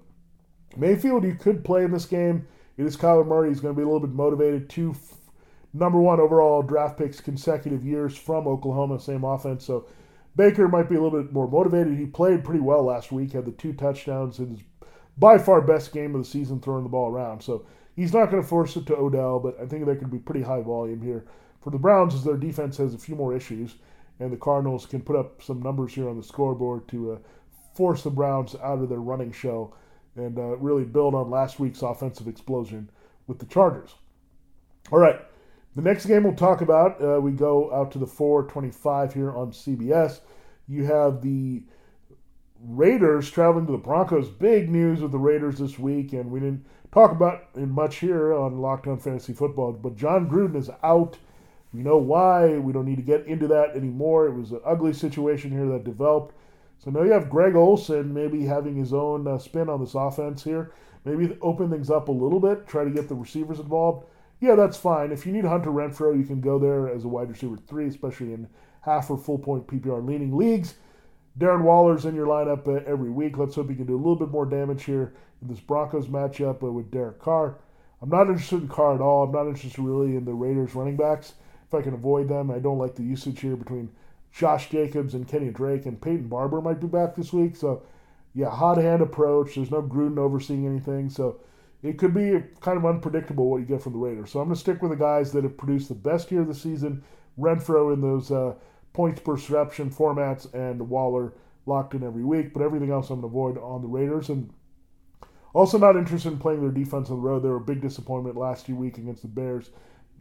Mayfield, 0.77 1.25
you 1.25 1.35
could 1.35 1.65
play 1.65 1.85
in 1.85 1.91
this 1.91 2.07
game. 2.07 2.47
It 2.77 2.87
is 2.87 2.97
Kyler 2.97 3.27
Murray. 3.27 3.49
He's 3.49 3.61
going 3.61 3.75
to 3.75 3.79
be 3.79 3.83
a 3.83 3.87
little 3.87 4.01
bit 4.01 4.15
motivated. 4.15 4.71
Two 4.71 4.93
f- 4.93 5.19
number 5.73 6.01
one 6.01 6.21
overall 6.21 6.63
draft 6.63 6.99
picks 6.99 7.21
consecutive 7.21 7.85
years 7.85 8.17
from 8.17 8.47
Oklahoma, 8.47 9.01
same 9.01 9.25
offense. 9.25 9.65
So 9.65 9.87
Baker 10.37 10.69
might 10.69 10.89
be 10.89 10.97
a 10.97 11.03
little 11.03 11.23
bit 11.23 11.33
more 11.33 11.49
motivated. 11.49 11.99
He 11.99 12.07
played 12.07 12.45
pretty 12.45 12.61
well 12.61 12.85
last 12.85 13.13
week, 13.13 13.33
had 13.33 13.45
the 13.45 13.53
two 13.53 13.73
touchdowns 13.73 14.39
in 14.39 14.51
his 14.51 14.61
by 15.19 15.39
far 15.39 15.61
best 15.61 15.93
game 15.93 16.15
of 16.15 16.23
the 16.23 16.29
season 16.29 16.61
throwing 16.61 16.85
the 16.85 16.89
ball 16.89 17.11
around. 17.11 17.43
So 17.43 17.67
he's 17.95 18.15
not 18.15 18.31
going 18.31 18.43
to 18.43 18.49
force 18.49 18.77
it 18.77 18.87
to 18.87 18.97
Odell, 18.97 19.39
but 19.39 19.61
I 19.61 19.67
think 19.67 19.85
there 19.85 19.97
could 19.97 20.11
be 20.11 20.19
pretty 20.19 20.43
high 20.43 20.63
volume 20.63 21.03
here 21.03 21.27
for 21.63 21.71
the 21.71 21.79
Browns 21.79 22.15
as 22.15 22.25
their 22.25 22.37
defense 22.37 22.77
has 22.79 22.95
a 22.95 22.99
few 22.99 23.15
more 23.15 23.37
issues, 23.37 23.77
and 24.21 24.33
the 24.33 24.37
Cardinals 24.37 24.87
can 24.87 25.01
put 25.01 25.17
up 25.17 25.43
some 25.43 25.63
numbers 25.63 25.95
here 25.95 26.09
on 26.09 26.17
the 26.17 26.23
scoreboard 26.23 26.89
to 26.89 27.13
uh, 27.13 27.19
force 27.75 28.03
the 28.03 28.11
Browns 28.11 28.57
out 28.57 28.79
of 28.79 28.89
their 28.89 29.01
running 29.01 29.33
show 29.33 29.75
and 30.17 30.39
uh, 30.39 30.57
really 30.57 30.85
build 30.85 31.15
on 31.15 31.31
last 31.31 31.61
week's 31.61 31.83
offensive 31.83 32.29
explosion 32.29 32.91
with 33.27 33.39
the 33.39 33.47
Chargers. 33.47 33.95
All 34.91 34.99
right, 34.99 35.21
the 35.75 35.83
next 35.83 36.07
game 36.07 36.25
we'll 36.25 36.35
talk 36.35 36.61
about, 36.61 37.03
uh, 37.03 37.21
we 37.21 37.33
go 37.33 37.73
out 37.73 37.93
to 37.93 37.99
the 37.99 38.07
425 38.07 39.15
here 39.15 39.33
on 39.33 39.53
CBS. 39.53 40.21
You 40.69 40.85
have 40.85 41.23
the 41.23 41.63
Raiders 42.61 43.31
traveling 43.31 43.67
to 43.67 43.73
the 43.73 43.79
Broncos. 43.79 44.29
Big 44.29 44.69
news 44.69 45.01
with 45.01 45.13
the 45.13 45.19
Raiders 45.19 45.59
this 45.59 45.79
week, 45.79 46.13
and 46.13 46.31
we 46.31 46.41
didn't 46.41 46.65
talk 46.93 47.11
about 47.11 47.49
it 47.55 47.67
much 47.67 47.97
here 47.97 48.33
on 48.33 48.61
Locked 48.61 48.87
On 48.87 48.99
Fantasy 48.99 49.33
Football, 49.33 49.73
but 49.73 49.97
Jon 49.97 50.29
Gruden 50.29 50.57
is 50.57 50.71
out 50.83 51.19
we 51.73 51.83
know 51.83 51.97
why. 51.97 52.59
We 52.59 52.73
don't 52.73 52.85
need 52.85 52.97
to 52.97 53.03
get 53.03 53.27
into 53.27 53.49
that 53.49 53.75
anymore. 53.75 54.27
It 54.27 54.35
was 54.35 54.53
an 54.53 54.61
ugly 54.65 54.93
situation 54.93 55.51
here 55.51 55.67
that 55.67 55.85
developed. 55.85 56.35
So 56.79 56.91
now 56.91 57.03
you 57.03 57.13
have 57.13 57.31
Greg 57.31 57.55
Olson 57.55 58.13
maybe 58.13 58.45
having 58.45 58.77
his 58.77 58.93
own 58.93 59.27
uh, 59.27 59.39
spin 59.39 59.69
on 59.69 59.81
this 59.81 59.95
offense 59.95 60.45
here. 60.45 60.73
Maybe 61.05 61.37
open 61.41 61.71
things 61.71 61.91
up 61.91 62.09
a 62.09 62.13
little 62.13 62.41
bit, 62.41 62.67
try 62.67 62.85
to 62.85 62.91
get 62.91 63.09
the 63.09 63.15
receivers 63.15 63.59
involved. 63.59 64.07
Yeah, 64.43 64.57
that's 64.57 64.77
fine. 64.77 65.13
If 65.13 65.25
you 65.25 65.31
need 65.31 65.45
Hunter 65.45 65.71
Renfrow, 65.71 66.19
you 66.19 66.25
can 66.25 66.41
go 66.41 66.59
there 66.59 66.89
as 66.89 67.05
a 67.05 67.09
wide 67.09 67.31
receiver 67.31 67.57
three, 67.57 67.87
especially 67.87 68.33
in 68.33 68.49
half 68.81 69.09
or 69.09 69.17
full 69.17 69.39
point 69.39 69.69
PPR 69.69 70.05
leaning 70.05 70.37
leagues. 70.37 70.75
Darren 71.39 71.63
Waller's 71.63 72.07
in 72.07 72.17
your 72.17 72.27
lineup 72.27 72.67
uh, 72.67 72.83
every 72.85 73.09
week. 73.09 73.39
Let's 73.39 73.55
hope 73.55 73.71
he 73.71 73.77
can 73.77 73.87
do 73.87 73.95
a 73.95 74.03
little 74.03 74.17
bit 74.17 74.31
more 74.31 74.45
damage 74.45 74.83
here 74.83 75.15
in 75.41 75.47
this 75.47 75.61
Broncos 75.61 76.09
matchup 76.09 76.61
uh, 76.65 76.73
with 76.73 76.91
Derek 76.91 77.21
Carr. 77.21 77.59
I'm 78.03 78.09
not 78.09 78.27
interested 78.27 78.63
in 78.63 78.69
Carr 78.69 78.97
at 78.97 79.01
all. 79.01 79.23
I'm 79.23 79.31
not 79.31 79.47
interested 79.47 79.79
really 79.79 80.17
in 80.17 80.25
the 80.25 80.35
Raiders 80.35 80.75
running 80.75 80.97
backs 80.97 81.35
if 81.69 81.73
I 81.73 81.81
can 81.81 81.95
avoid 81.95 82.29
them. 82.29 82.51
I 82.51 82.59
don't 82.59 82.79
like 82.79 82.97
the 82.97 83.05
usage 83.05 83.41
here 83.41 83.55
between 83.55 83.91
Josh 84.33 84.71
Jacobs 84.71 85.15
and 85.15 85.29
Kenyan 85.29 85.55
Drake, 85.55 85.87
and 85.87 86.01
Peyton 86.01 86.27
Barber 86.27 86.61
might 86.61 86.81
be 86.81 86.89
back 86.89 87.15
this 87.15 87.33
week. 87.33 87.55
So, 87.55 87.85
yeah, 88.35 88.51
hot 88.51 88.79
hand 88.79 89.03
approach. 89.03 89.55
There's 89.55 89.71
no 89.71 89.83
Gruden 89.83 90.19
overseeing 90.19 90.67
anything. 90.67 91.11
So, 91.11 91.39
it 91.83 91.99
could 91.99 92.15
be 92.15 92.43
kind 92.61 92.79
of 92.79 92.87
unpredictable 92.87 93.51
what 93.51 93.59
you 93.59 93.67
get 93.67 93.83
from 93.83 93.93
the 93.93 93.99
Raiders. 93.99 94.31
So, 94.31 94.41
I'm 94.41 94.47
going 94.47 94.55
to 94.55 94.61
stick 94.61 94.83
with 94.83 94.91
the 94.91 94.97
guys 94.97 95.33
that 95.33 95.45
have 95.45 95.57
produced 95.57 95.89
the 95.89 95.95
best 95.95 96.31
year 96.31 96.43
of 96.43 96.49
the 96.49 96.55
season 96.55 97.05
Renfrow 97.39 97.95
in 97.95 98.01
those 98.01 98.31
uh, 98.31 98.55
points 98.93 99.21
per 99.21 99.33
reception 99.35 99.91
formats, 99.91 100.53
and 100.53 100.89
Waller 100.89 101.33
locked 101.65 101.95
in 101.95 102.03
every 102.03 102.25
week. 102.25 102.53
But 102.53 102.63
everything 102.63 102.91
else 102.91 103.09
I'm 103.11 103.21
going 103.21 103.33
to 103.33 103.39
avoid 103.39 103.59
on 103.59 103.81
the 103.81 103.89
Raiders. 103.89 104.29
And 104.29 104.53
also 105.55 105.79
not 105.79 105.97
interested 105.97 106.33
in 106.33 106.39
playing 106.39 106.61
their 106.61 106.71
defense 106.71 107.11
on 107.11 107.17
the 107.17 107.23
road. 107.23 107.43
They 107.43 107.49
were 107.49 107.57
a 107.57 107.61
big 107.61 107.81
disappointment 107.81 108.37
last 108.37 108.69
week 108.69 108.99
against 108.99 109.23
the 109.23 109.29
Bears 109.29 109.71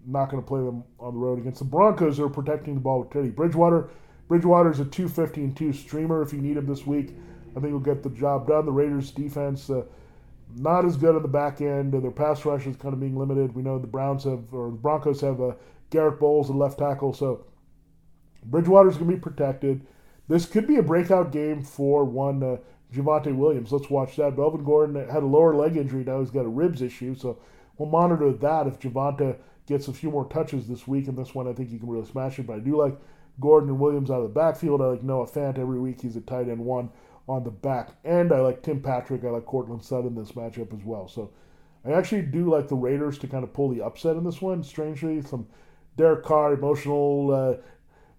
not 0.06 0.30
going 0.30 0.42
to 0.42 0.48
play 0.48 0.60
them 0.62 0.84
on 1.00 1.14
the 1.14 1.20
road 1.20 1.40
against 1.40 1.60
the 1.60 1.66
Broncos. 1.66 2.18
They're 2.18 2.30
protecting 2.30 2.76
the 2.76 2.80
ball 2.80 3.00
with 3.02 3.12
Teddy 3.12 3.30
Bridgewater. 3.30 3.90
Bridgewater 4.28 4.72
is 4.72 4.80
a 4.80 4.86
250 4.86 5.42
and 5.42 5.58
2 5.58 5.74
streamer 5.74 6.22
if 6.22 6.34
you 6.34 6.42
need 6.42 6.58
him 6.58 6.66
this 6.66 6.86
week. 6.86 7.16
I 7.52 7.60
think 7.60 7.68
he'll 7.68 7.80
get 7.80 8.04
the 8.04 8.10
job 8.10 8.48
done. 8.48 8.66
The 8.66 8.72
Raiders' 8.72 9.12
defense, 9.12 9.70
uh, 9.70 9.84
not 10.56 10.86
as 10.86 10.98
good 10.98 11.16
on 11.16 11.22
the 11.22 11.28
back 11.28 11.62
end. 11.62 11.94
Their 11.94 12.12
pass 12.12 12.46
rush 12.46 12.68
is 12.68 12.76
kind 12.76 12.94
of 12.94 13.00
being 13.00 13.18
limited. 13.18 13.56
We 13.56 13.62
know 13.62 13.80
the 13.80 13.88
Browns 13.88 14.24
have, 14.24 14.54
or 14.54 14.72
the 14.72 14.78
Broncos 14.78 15.22
have 15.22 15.40
a 15.40 15.56
Garrett 15.90 16.20
Bolles, 16.20 16.50
a 16.50 16.54
left 16.54 16.80
tackle. 16.80 17.14
So 17.14 17.46
Bridgewater's 18.44 18.98
going 18.98 19.10
to 19.10 19.16
be 19.16 19.22
protected. 19.22 19.86
This 20.28 20.46
could 20.46 20.68
be 20.68 20.78
a 20.78 20.84
breakout 20.84 21.32
game 21.32 21.64
for 21.64 22.06
one 22.06 22.42
uh, 22.42 22.58
Javonte 22.94 23.36
Williams. 23.36 23.72
Let's 23.72 23.90
watch 23.90 24.16
that. 24.16 24.38
Melvin 24.38 24.64
Gordon 24.64 24.96
had 25.10 25.24
a 25.24 25.26
lower 25.26 25.56
leg 25.56 25.78
injury. 25.78 26.04
Now 26.04 26.20
he's 26.20 26.32
got 26.32 26.46
a 26.46 26.50
ribs 26.50 26.82
issue. 26.82 27.16
So 27.16 27.40
we'll 27.78 27.90
monitor 27.90 28.32
that 28.32 28.68
if 28.68 28.80
Javonte 28.80 29.38
gets 29.68 29.88
a 29.88 29.94
few 29.94 30.10
more 30.10 30.28
touches 30.28 30.68
this 30.68 30.88
week, 30.88 31.08
and 31.08 31.18
this 31.18 31.36
one 31.36 31.48
I 31.48 31.54
think 31.54 31.70
he 31.70 31.80
can 31.80 31.90
really 31.90 32.06
smash 32.06 32.40
it. 32.40 32.48
But 32.48 32.58
I 32.58 32.60
do 32.60 32.78
like 32.78 32.98
Gordon 33.40 33.70
and 33.70 33.80
Williams 33.80 34.12
out 34.12 34.22
of 34.22 34.24
the 34.24 34.40
backfield. 34.40 34.82
I 34.82 34.86
like 34.86 35.04
Noah 35.04 35.28
Fant 35.28 35.58
every 35.58 35.80
week. 35.80 36.02
He's 36.02 36.16
a 36.16 36.22
tight 36.22 36.50
end 36.50 36.60
one 36.60 36.90
on 37.28 37.44
the 37.44 37.52
back 37.52 37.92
end. 38.04 38.32
I 38.32 38.40
like 38.40 38.64
Tim 38.64 38.82
Patrick. 38.82 39.24
I 39.24 39.30
like 39.30 39.46
Courtland 39.46 39.84
Sutton 39.84 40.08
in 40.08 40.16
this 40.16 40.32
matchup 40.34 40.74
as 40.78 40.86
well. 40.86 41.08
So 41.08 41.32
I 41.86 41.92
actually 41.92 42.24
do 42.24 42.50
like 42.50 42.68
the 42.68 42.76
Raiders 42.76 43.18
to 43.20 43.28
kind 43.28 43.44
of 43.44 43.54
pull 43.54 43.70
the 43.70 43.82
upset 43.82 44.16
in 44.16 44.24
this 44.24 44.42
one. 44.42 44.64
Strangely, 44.64 45.22
some 45.22 45.48
Derek 45.98 46.24
Carr 46.24 46.54
emotional, 46.54 47.60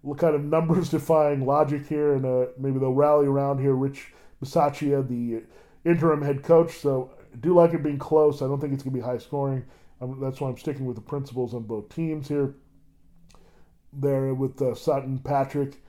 uh, 0.05 0.15
kind 0.15 0.35
of 0.35 0.43
numbers 0.43 0.89
defying 0.91 1.45
logic 1.45 1.87
here, 1.87 2.13
and 2.15 2.25
uh, 2.25 2.47
maybe 2.57 2.79
they'll 2.79 2.93
rally 2.93 3.27
around 3.27 3.59
here. 3.59 3.73
Rich 3.73 4.13
Bisaccia, 4.43 5.07
the 5.07 5.43
interim 5.89 6.21
head 6.21 6.43
coach. 6.43 6.77
So 6.77 7.11
I 7.33 7.37
do 7.37 7.53
like 7.53 7.73
it 7.73 7.83
being 7.83 7.99
close. 7.99 8.41
I 8.41 8.47
don't 8.47 8.59
think 8.59 8.73
it's 8.73 8.83
going 8.83 8.93
to 8.95 8.99
be 8.99 9.05
high 9.05 9.17
scoring. 9.17 9.65
I'm, 10.01 10.19
that's 10.19 10.41
why 10.41 10.49
I'm 10.49 10.57
sticking 10.57 10.85
with 10.85 10.95
the 10.95 11.01
principles 11.01 11.53
on 11.53 11.63
both 11.63 11.93
teams 11.93 12.27
here. 12.27 12.55
There 13.93 14.33
with 14.33 14.59
uh, 14.61 14.73
Sutton, 14.73 15.19
Patrick, 15.19 15.82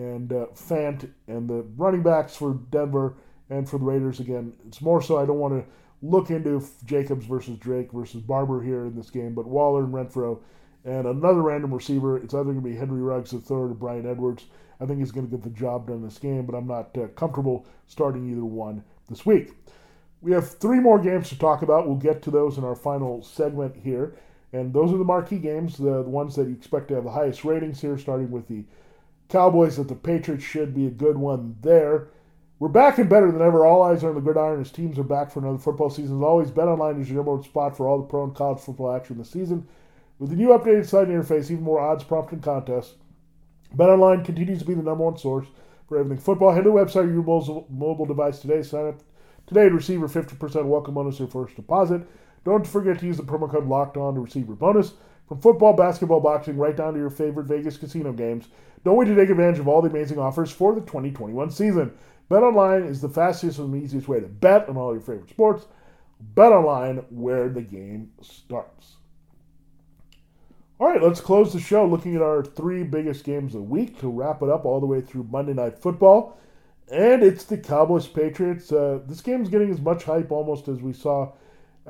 and 0.00 0.32
uh, 0.32 0.46
Fant, 0.54 1.10
and 1.28 1.48
the 1.48 1.62
running 1.76 2.02
backs 2.02 2.34
for 2.34 2.54
Denver 2.70 3.16
and 3.50 3.68
for 3.68 3.78
the 3.78 3.84
Raiders. 3.84 4.18
Again, 4.18 4.54
it's 4.66 4.80
more 4.80 5.02
so 5.02 5.18
I 5.18 5.26
don't 5.26 5.38
want 5.38 5.62
to 5.62 5.70
look 6.02 6.30
into 6.30 6.64
Jacobs 6.86 7.26
versus 7.26 7.58
Drake 7.58 7.92
versus 7.92 8.22
Barber 8.22 8.62
here 8.62 8.86
in 8.86 8.96
this 8.96 9.10
game, 9.10 9.34
but 9.34 9.46
Waller 9.46 9.84
and 9.84 9.92
Renfrow 9.92 10.40
And 10.86 11.06
another 11.06 11.42
random 11.42 11.74
receiver, 11.74 12.16
it's 12.16 12.32
either 12.32 12.44
going 12.44 12.56
to 12.56 12.62
be 12.62 12.76
Henry 12.76 13.02
Ruggs 13.02 13.34
III 13.34 13.42
or 13.50 13.68
Bryan 13.68 14.06
Edwards. 14.06 14.46
I 14.80 14.86
think 14.86 15.00
he's 15.00 15.12
going 15.12 15.28
to 15.28 15.30
get 15.30 15.44
the 15.44 15.50
job 15.50 15.88
done 15.88 16.02
this 16.02 16.18
game, 16.18 16.46
but 16.46 16.56
I'm 16.56 16.66
not 16.66 16.96
uh, 16.96 17.08
comfortable 17.08 17.66
starting 17.86 18.30
either 18.30 18.44
one 18.44 18.82
this 19.10 19.26
week. 19.26 19.52
We 20.22 20.32
have 20.32 20.48
three 20.48 20.80
more 20.80 20.98
games 20.98 21.28
to 21.28 21.38
talk 21.38 21.60
about. 21.60 21.86
We'll 21.86 21.96
get 21.96 22.22
to 22.22 22.30
those 22.30 22.56
in 22.56 22.64
our 22.64 22.74
final 22.74 23.22
segment 23.22 23.76
here. 23.76 24.14
And 24.54 24.72
those 24.72 24.92
are 24.92 24.98
the 24.98 25.04
marquee 25.04 25.38
games, 25.38 25.76
the, 25.76 26.02
the 26.02 26.08
ones 26.08 26.34
that 26.36 26.48
you 26.48 26.54
expect 26.54 26.88
to 26.88 26.94
have 26.94 27.04
the 27.04 27.10
highest 27.10 27.44
ratings 27.44 27.80
here, 27.80 27.98
starting 27.98 28.30
with 28.30 28.48
the 28.48 28.64
Cowboys 29.30 29.76
that 29.76 29.88
the 29.88 29.94
Patriots 29.94 30.44
should 30.44 30.74
be 30.74 30.86
a 30.86 30.90
good 30.90 31.16
one 31.16 31.56
there. 31.62 32.08
We're 32.58 32.68
back 32.68 32.98
and 32.98 33.08
better 33.08 33.32
than 33.32 33.40
ever. 33.40 33.64
All 33.64 33.82
eyes 33.82 34.04
are 34.04 34.10
on 34.10 34.14
the 34.14 34.20
gridiron 34.20 34.60
as 34.60 34.70
teams 34.70 34.98
are 34.98 35.04
back 35.04 35.30
for 35.30 35.40
another 35.40 35.58
football 35.58 35.88
season. 35.88 36.18
As 36.18 36.22
always, 36.22 36.50
BetOnline 36.50 37.00
is 37.00 37.08
your 37.08 37.16
number 37.16 37.34
one 37.36 37.42
spot 37.42 37.76
for 37.76 37.86
all 37.86 37.98
the 37.98 38.06
pro 38.06 38.24
and 38.24 38.34
college 38.34 38.60
football 38.60 38.94
action 38.94 39.16
this 39.16 39.30
season. 39.30 39.66
With 40.18 40.30
the 40.30 40.36
new 40.36 40.48
updated 40.48 40.86
site 40.86 41.08
interface, 41.08 41.50
even 41.50 41.62
more 41.62 41.80
odds, 41.80 42.04
prompt, 42.04 42.32
and 42.32 42.42
contests, 42.42 42.96
BetOnline 43.74 44.24
continues 44.24 44.58
to 44.58 44.66
be 44.66 44.74
the 44.74 44.82
number 44.82 45.04
one 45.04 45.16
source 45.16 45.46
for 45.88 45.98
everything 45.98 46.22
football. 46.22 46.52
Head 46.52 46.64
to 46.64 46.70
the 46.70 46.76
website 46.76 47.08
or 47.08 47.12
your 47.12 47.66
mobile 47.70 48.06
device 48.06 48.40
today. 48.40 48.62
Sign 48.62 48.88
up 48.88 49.00
Today, 49.50 49.68
to 49.68 49.74
receive 49.74 49.98
your 49.98 50.08
50% 50.08 50.64
welcome 50.66 50.94
bonus 50.94 51.18
your 51.18 51.26
first 51.26 51.56
deposit. 51.56 52.02
Don't 52.44 52.64
forget 52.64 53.00
to 53.00 53.06
use 53.06 53.16
the 53.16 53.24
promo 53.24 53.50
code 53.50 53.66
Locked 53.66 53.96
On 53.96 54.14
to 54.14 54.20
receive 54.20 54.46
your 54.46 54.54
bonus. 54.54 54.92
From 55.30 55.40
football, 55.40 55.74
basketball, 55.74 56.18
boxing, 56.18 56.56
right 56.56 56.76
down 56.76 56.92
to 56.92 56.98
your 56.98 57.08
favorite 57.08 57.46
Vegas 57.46 57.76
casino 57.76 58.12
games. 58.12 58.48
Don't 58.84 58.96
wait 58.96 59.04
to 59.04 59.14
take 59.14 59.30
advantage 59.30 59.60
of 59.60 59.68
all 59.68 59.80
the 59.80 59.88
amazing 59.88 60.18
offers 60.18 60.50
for 60.50 60.74
the 60.74 60.80
2021 60.80 61.52
season. 61.52 61.92
BetOnline 62.28 62.84
is 62.84 63.00
the 63.00 63.08
fastest 63.08 63.60
and 63.60 63.80
easiest 63.80 64.08
way 64.08 64.18
to 64.18 64.26
bet 64.26 64.68
on 64.68 64.76
all 64.76 64.92
your 64.92 65.00
favorite 65.00 65.30
sports. 65.30 65.66
BetOnline, 66.34 67.04
where 67.10 67.48
the 67.48 67.62
game 67.62 68.10
starts. 68.20 68.96
All 70.80 70.88
right, 70.88 71.00
let's 71.00 71.20
close 71.20 71.52
the 71.52 71.60
show 71.60 71.86
looking 71.86 72.16
at 72.16 72.22
our 72.22 72.44
three 72.44 72.82
biggest 72.82 73.22
games 73.22 73.54
of 73.54 73.60
the 73.60 73.68
week 73.68 74.00
to 74.00 74.08
wrap 74.08 74.42
it 74.42 74.48
up 74.48 74.64
all 74.64 74.80
the 74.80 74.86
way 74.86 75.00
through 75.00 75.28
Monday 75.30 75.54
Night 75.54 75.78
Football 75.78 76.36
and 76.90 77.22
it's 77.22 77.44
the 77.44 77.56
Cowboys 77.56 78.08
Patriots. 78.08 78.72
Uh, 78.72 78.98
this 79.06 79.20
game's 79.20 79.48
getting 79.48 79.70
as 79.70 79.80
much 79.80 80.02
hype 80.04 80.32
almost 80.32 80.66
as 80.66 80.80
we 80.80 80.92
saw 80.92 81.32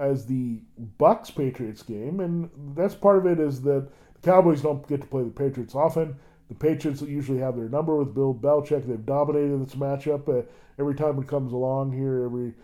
as 0.00 0.26
the 0.26 0.60
Bucs 0.98 1.34
Patriots 1.34 1.82
game, 1.82 2.20
and 2.20 2.50
that's 2.74 2.94
part 2.94 3.18
of 3.18 3.26
it 3.26 3.38
is 3.38 3.60
that 3.62 3.88
the 4.14 4.20
Cowboys 4.22 4.62
don't 4.62 4.86
get 4.88 5.02
to 5.02 5.06
play 5.06 5.22
the 5.22 5.30
Patriots 5.30 5.74
often. 5.74 6.16
The 6.48 6.54
Patriots 6.54 7.02
usually 7.02 7.38
have 7.38 7.56
their 7.56 7.68
number 7.68 7.94
with 7.96 8.14
Bill 8.14 8.34
Belichick. 8.34 8.86
They've 8.86 9.06
dominated 9.06 9.64
this 9.64 9.74
matchup 9.74 10.28
uh, 10.28 10.46
every 10.78 10.94
time 10.94 11.18
it 11.20 11.28
comes 11.28 11.52
along 11.52 11.92
here, 11.92 12.24
every 12.24 12.54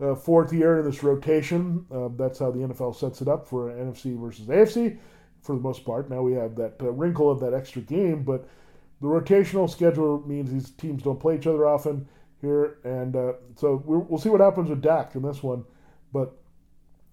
uh, 0.00 0.14
fourth 0.14 0.52
year 0.52 0.80
in 0.80 0.84
this 0.84 1.02
rotation. 1.02 1.86
Uh, 1.90 2.08
that's 2.16 2.40
how 2.40 2.50
the 2.50 2.58
NFL 2.58 2.96
sets 2.96 3.22
it 3.22 3.28
up 3.28 3.46
for 3.46 3.70
NFC 3.70 4.18
versus 4.20 4.46
AFC 4.46 4.98
for 5.42 5.54
the 5.54 5.62
most 5.62 5.84
part. 5.84 6.10
Now 6.10 6.22
we 6.22 6.32
have 6.32 6.56
that 6.56 6.74
uh, 6.82 6.90
wrinkle 6.90 7.30
of 7.30 7.40
that 7.40 7.54
extra 7.54 7.82
game, 7.82 8.24
but 8.24 8.48
the 9.00 9.06
rotational 9.06 9.70
schedule 9.70 10.22
means 10.26 10.50
these 10.50 10.70
teams 10.70 11.02
don't 11.02 11.20
play 11.20 11.36
each 11.36 11.46
other 11.46 11.66
often 11.66 12.06
here, 12.40 12.78
and 12.84 13.16
uh, 13.16 13.32
so 13.56 13.82
we'll 13.86 14.18
see 14.18 14.28
what 14.28 14.40
happens 14.40 14.68
with 14.68 14.82
Dak 14.82 15.14
in 15.14 15.22
this 15.22 15.42
one. 15.42 15.64
But 16.12 16.39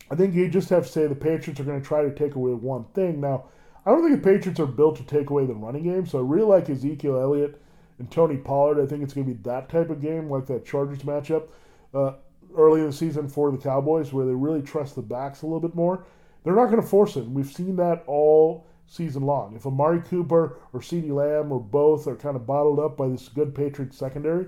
I 0.10 0.16
think 0.16 0.34
you 0.34 0.48
just 0.48 0.70
have 0.70 0.86
to 0.86 0.92
say 0.92 1.08
the 1.08 1.16
Patriots 1.16 1.60
are 1.60 1.64
going 1.64 1.82
to 1.82 1.88
try 1.88 2.04
to 2.04 2.14
take 2.14 2.36
away 2.36 2.54
one 2.54 2.86
thing. 2.94 3.20
Now, 3.20 3.46
I 3.86 3.92
don't 3.92 4.08
think 4.08 4.22
the 4.22 4.32
Patriots 4.32 4.60
are 4.60 4.66
built 4.66 4.98
to 4.98 5.04
take 5.04 5.30
away 5.30 5.46
the 5.46 5.54
running 5.54 5.84
game, 5.84 6.06
so 6.06 6.20
I 6.20 6.22
really 6.22 6.46
like 6.46 6.70
Ezekiel 6.70 7.20
Elliott 7.20 7.62
and 8.00 8.10
Tony 8.10 8.38
Pollard. 8.38 8.82
I 8.82 8.86
think 8.86 9.04
it's 9.04 9.14
going 9.14 9.28
to 9.28 9.34
be 9.34 9.42
that 9.44 9.70
type 9.70 9.90
of 9.90 10.02
game, 10.02 10.30
like 10.30 10.46
that 10.48 10.66
Chargers 10.66 11.00
matchup 11.00 11.48
uh, 11.94 12.14
early 12.56 12.82
in 12.82 12.88
the 12.88 12.94
season 12.94 13.28
for 13.28 13.52
the 13.52 13.58
Cowboys, 13.58 14.14
where 14.14 14.26
they 14.26 14.34
really 14.34 14.62
trust 14.62 14.96
the 14.96 15.02
backs 15.02 15.42
a 15.42 15.46
little 15.46 15.60
bit 15.60 15.76
more. 15.76 16.06
They're 16.44 16.56
not 16.56 16.66
going 16.66 16.82
to 16.82 16.88
force 16.88 17.16
it. 17.18 17.26
We've 17.26 17.52
seen 17.52 17.76
that 17.78 18.04
all 18.08 18.66
season 18.88 19.24
long. 19.24 19.56
If 19.56 19.66
Amari 19.66 20.02
Cooper 20.02 20.58
or 20.72 20.80
CeeDee 20.80 21.12
Lamb 21.12 21.52
or 21.52 21.60
both 21.60 22.08
are 22.08 22.16
kind 22.16 22.36
of 22.36 22.46
bottled 22.46 22.80
up 22.80 22.96
by 22.96 23.10
this 23.10 23.28
good 23.28 23.54
Patriots 23.54 23.98
secondary, 23.98 24.48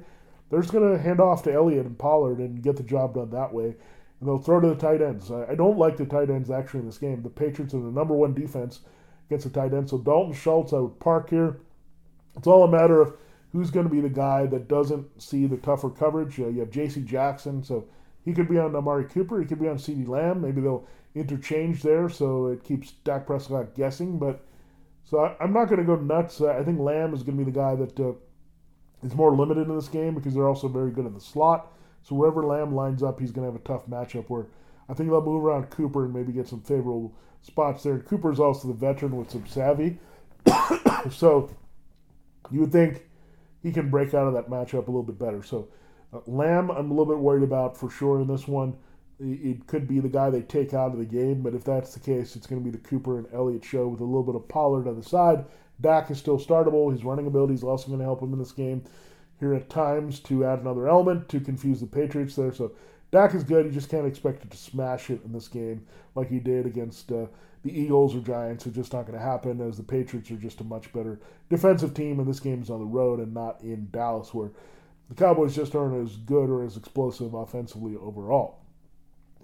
they're 0.50 0.62
just 0.62 0.74
going 0.74 0.92
to 0.92 1.02
hand 1.02 1.20
off 1.20 1.44
to 1.44 1.54
Elliott 1.54 1.86
and 1.86 1.98
Pollard 1.98 2.40
and 2.40 2.62
get 2.62 2.78
the 2.78 2.84
job 2.84 3.16
done 3.16 3.30
that 3.32 3.54
way. 3.54 3.76
And 4.20 4.28
they'll 4.28 4.38
throw 4.40 4.60
to 4.60 4.68
the 4.68 4.76
tight 4.76 5.02
ends. 5.02 5.32
I 5.32 5.56
don't 5.56 5.78
like 5.78 5.98
the 5.98 6.06
tight 6.06 6.30
ends 6.30 6.52
actually 6.52 6.82
in 6.82 6.86
this 6.86 6.98
game. 6.98 7.22
The 7.22 7.30
Patriots 7.30 7.74
are 7.74 7.82
the 7.82 7.92
number 7.92 8.14
one 8.14 8.34
defense 8.34 8.82
against 9.28 9.46
the 9.46 9.60
tight 9.60 9.74
end. 9.74 9.90
So 9.90 9.98
Dalton 9.98 10.34
Schultz, 10.34 10.74
I 10.74 10.80
would 10.80 11.00
park 11.00 11.30
here. 11.30 11.60
It's 12.36 12.48
all 12.48 12.64
a 12.64 12.72
matter 12.72 13.02
of 13.02 13.16
who's 13.52 13.72
going 13.72 13.88
to 13.88 13.92
be 13.92 14.02
the 14.02 14.10
guy 14.10 14.46
that 14.48 14.68
doesn't 14.68 15.22
see 15.22 15.46
the 15.46 15.58
tougher 15.58 15.90
coverage. 15.90 16.40
Uh, 16.40 16.48
you 16.48 16.60
have 16.60 16.72
J.C. 16.72 17.02
Jackson, 17.02 17.64
so 17.64 17.86
he 18.24 18.34
could 18.34 18.50
be 18.50 18.58
on 18.58 18.76
Amari 18.76 19.06
Cooper. 19.06 19.40
He 19.40 19.46
could 19.48 19.60
be 19.60 19.68
on 19.68 19.78
CeeDee 19.78 20.08
Lamb. 20.08 20.42
Maybe 20.42 20.62
they'll 20.62 20.88
interchange 21.16 21.82
there, 21.82 22.10
so 22.10 22.48
it 22.48 22.64
keeps 22.64 22.92
Dak 23.04 23.26
Prescott 23.26 23.76
guessing. 23.76 24.20
But 24.20 24.46
so 25.04 25.20
I, 25.20 25.44
am 25.44 25.54
not 25.54 25.66
going 25.66 25.80
to 25.80 25.86
go 25.86 25.96
nuts. 25.96 26.42
Uh, 26.42 26.50
I 26.50 26.64
think 26.64 26.80
Lamb 26.80 27.14
is 27.14 27.24
going 27.24 27.38
to 27.38 27.44
be 27.44 27.52
the 27.52 27.58
guy 27.58 27.76
that 27.76 28.00
uh, 28.00 28.14
is 29.04 29.16
more 29.16 29.36
limited 29.36 29.68
in 29.68 29.76
this 29.76 29.88
game 29.88 30.14
because 30.14 30.34
they're 30.34 30.48
also 30.48 30.68
very 30.68 30.92
good 30.92 31.06
in 31.06 31.14
the 31.14 31.22
slot. 31.22 31.72
So 32.04 32.16
wherever 32.16 32.46
Lamb 32.46 32.74
lines 32.74 33.04
up, 33.04 33.20
he's 33.20 33.32
going 33.32 33.48
to 33.48 33.52
have 33.52 33.62
a 33.62 33.66
tough 33.66 33.88
matchup. 33.88 34.30
Where 34.30 34.48
I 34.88 34.94
think 34.94 35.10
they'll 35.10 35.22
move 35.22 35.44
around 35.44 35.70
Cooper 35.70 36.06
and 36.06 36.14
maybe 36.14 36.32
get 36.32 36.48
some 36.48 36.62
favorable 36.62 37.14
spots 37.42 37.84
there. 37.84 38.00
Cooper's 38.00 38.40
also 38.40 38.68
the 38.68 38.74
veteran 38.74 39.16
with 39.16 39.32
some 39.32 39.46
savvy, 39.48 40.00
so 41.12 41.50
you 42.52 42.62
would 42.62 42.72
think 42.72 43.04
he 43.62 43.72
can 43.72 43.90
break 43.90 44.14
out 44.14 44.28
of 44.28 44.34
that 44.34 44.50
matchup 44.50 44.88
a 44.88 44.92
little 44.92 45.04
bit 45.04 45.20
better. 45.20 45.44
So, 45.44 45.68
uh, 46.14 46.20
Lamb, 46.26 46.72
I'm 46.72 46.92
a 46.92 46.94
little 46.94 47.06
bit 47.06 47.20
worried 47.20 47.44
about 47.44 47.78
for 47.78 47.90
sure 47.90 48.22
in 48.22 48.28
this 48.28 48.48
one. 48.48 48.76
It 49.20 49.68
could 49.68 49.86
be 49.86 50.00
the 50.00 50.08
guy 50.08 50.30
they 50.30 50.42
take 50.42 50.74
out 50.74 50.94
of 50.94 50.98
the 50.98 51.06
game, 51.06 51.42
but 51.42 51.54
if 51.54 51.66
that's 51.66 51.94
the 51.94 52.00
case, 52.00 52.38
it's 52.38 52.48
going 52.48 52.64
to 52.64 52.66
be 52.66 52.72
the 52.72 52.82
Cooper 52.82 53.18
and 53.18 53.28
Elliott 53.34 53.66
show 53.66 53.90
with 53.90 54.00
a 54.00 54.06
little 54.06 54.24
bit 54.24 54.36
of 54.36 54.48
Pollard 54.48 54.88
on 54.88 54.96
the 54.96 55.04
side. 55.04 55.44
Dak 55.82 56.10
is 56.10 56.18
still 56.18 56.40
startable. 56.40 56.90
His 56.90 57.04
running 57.04 57.28
ability 57.28 57.54
is 57.54 57.64
also 57.64 57.88
going 57.88 58.00
to 58.00 58.06
help 58.06 58.22
him 58.22 58.32
in 58.32 58.40
this 58.40 58.54
game 58.54 58.84
here 59.40 59.54
at 59.54 59.70
times 59.70 60.20
to 60.20 60.46
add 60.46 60.60
another 60.60 60.88
element 60.88 61.30
to 61.30 61.40
confuse 61.40 61.80
the 61.80 61.88
Patriots 61.88 62.36
there. 62.36 62.54
So 62.54 62.74
Dak 63.12 63.34
is 63.34 63.44
good. 63.44 63.66
You 63.66 63.72
just 63.72 63.90
can't 63.90 64.06
expect 64.06 64.44
it 64.44 64.52
to 64.52 64.58
smash 64.58 65.10
it 65.10 65.22
in 65.24 65.32
this 65.32 65.48
game 65.48 65.86
like 66.16 66.30
he 66.30 66.40
did 66.40 66.66
against 66.66 67.12
uh, 67.12 67.26
the 67.64 67.78
Eagles 67.78 68.16
or 68.16 68.20
Giants. 68.20 68.66
It's 68.66 68.76
just 68.76 68.94
not 68.94 69.08
going 69.08 69.18
to 69.18 69.24
happen 69.24 69.62
as 69.62 69.78
the 69.78 69.84
Patriots 69.84 70.30
are 70.32 70.36
just 70.36 70.62
a 70.62 70.66
much 70.66 70.92
better 70.94 71.20
defensive 71.50 71.94
team, 71.94 72.20
and 72.20 72.28
this 72.28 72.40
game 72.40 72.62
is 72.62 72.70
on 72.70 72.80
the 72.80 72.86
road 72.86 73.20
and 73.20 73.34
not 73.34 73.62
in 73.62 73.90
Dallas, 73.92 74.34
where 74.34 74.52
the 75.10 75.16
Cowboys 75.16 75.56
just 75.56 75.76
aren't 75.76 76.06
as 76.06 76.18
good 76.18 76.50
or 76.50 76.64
as 76.64 76.78
explosive 76.78 77.34
offensively 77.34 77.96
overall. 77.96 78.60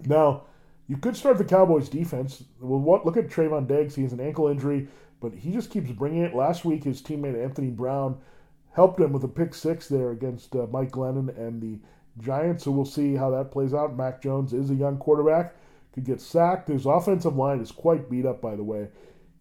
Now, 0.04 0.44
you 0.86 0.96
could 0.96 1.16
start 1.16 1.38
the 1.38 1.44
Cowboys 1.44 1.88
defense. 1.88 2.44
Well, 2.60 2.78
what, 2.78 3.04
look 3.04 3.16
at 3.16 3.28
Trevon 3.28 3.66
Diggs. 3.66 3.96
He 3.96 4.02
has 4.02 4.12
an 4.12 4.20
ankle 4.20 4.46
injury, 4.46 4.86
but 5.20 5.34
he 5.34 5.50
just 5.50 5.70
keeps 5.70 5.90
bringing 5.90 6.22
it. 6.22 6.34
Last 6.34 6.64
week, 6.64 6.84
his 6.84 7.02
teammate 7.02 7.42
Anthony 7.42 7.70
Brown 7.70 8.18
helped 8.76 9.00
him 9.00 9.12
with 9.12 9.24
a 9.24 9.28
pick 9.28 9.54
six 9.54 9.88
there 9.88 10.12
against 10.12 10.54
uh, 10.54 10.66
Mike 10.70 10.92
Glennon 10.92 11.36
and 11.36 11.60
the 11.60 11.80
Giants. 12.22 12.64
So 12.64 12.70
we'll 12.70 12.84
see 12.84 13.16
how 13.16 13.30
that 13.30 13.50
plays 13.50 13.74
out. 13.74 13.96
Mac 13.96 14.22
Jones 14.22 14.52
is 14.52 14.70
a 14.70 14.74
young 14.74 14.98
quarterback 14.98 15.54
could 15.96 16.04
get 16.04 16.20
sacked. 16.20 16.68
His 16.68 16.84
offensive 16.84 17.36
line 17.36 17.58
is 17.60 17.72
quite 17.72 18.10
beat 18.10 18.26
up, 18.26 18.42
by 18.42 18.54
the 18.54 18.62
way. 18.62 18.88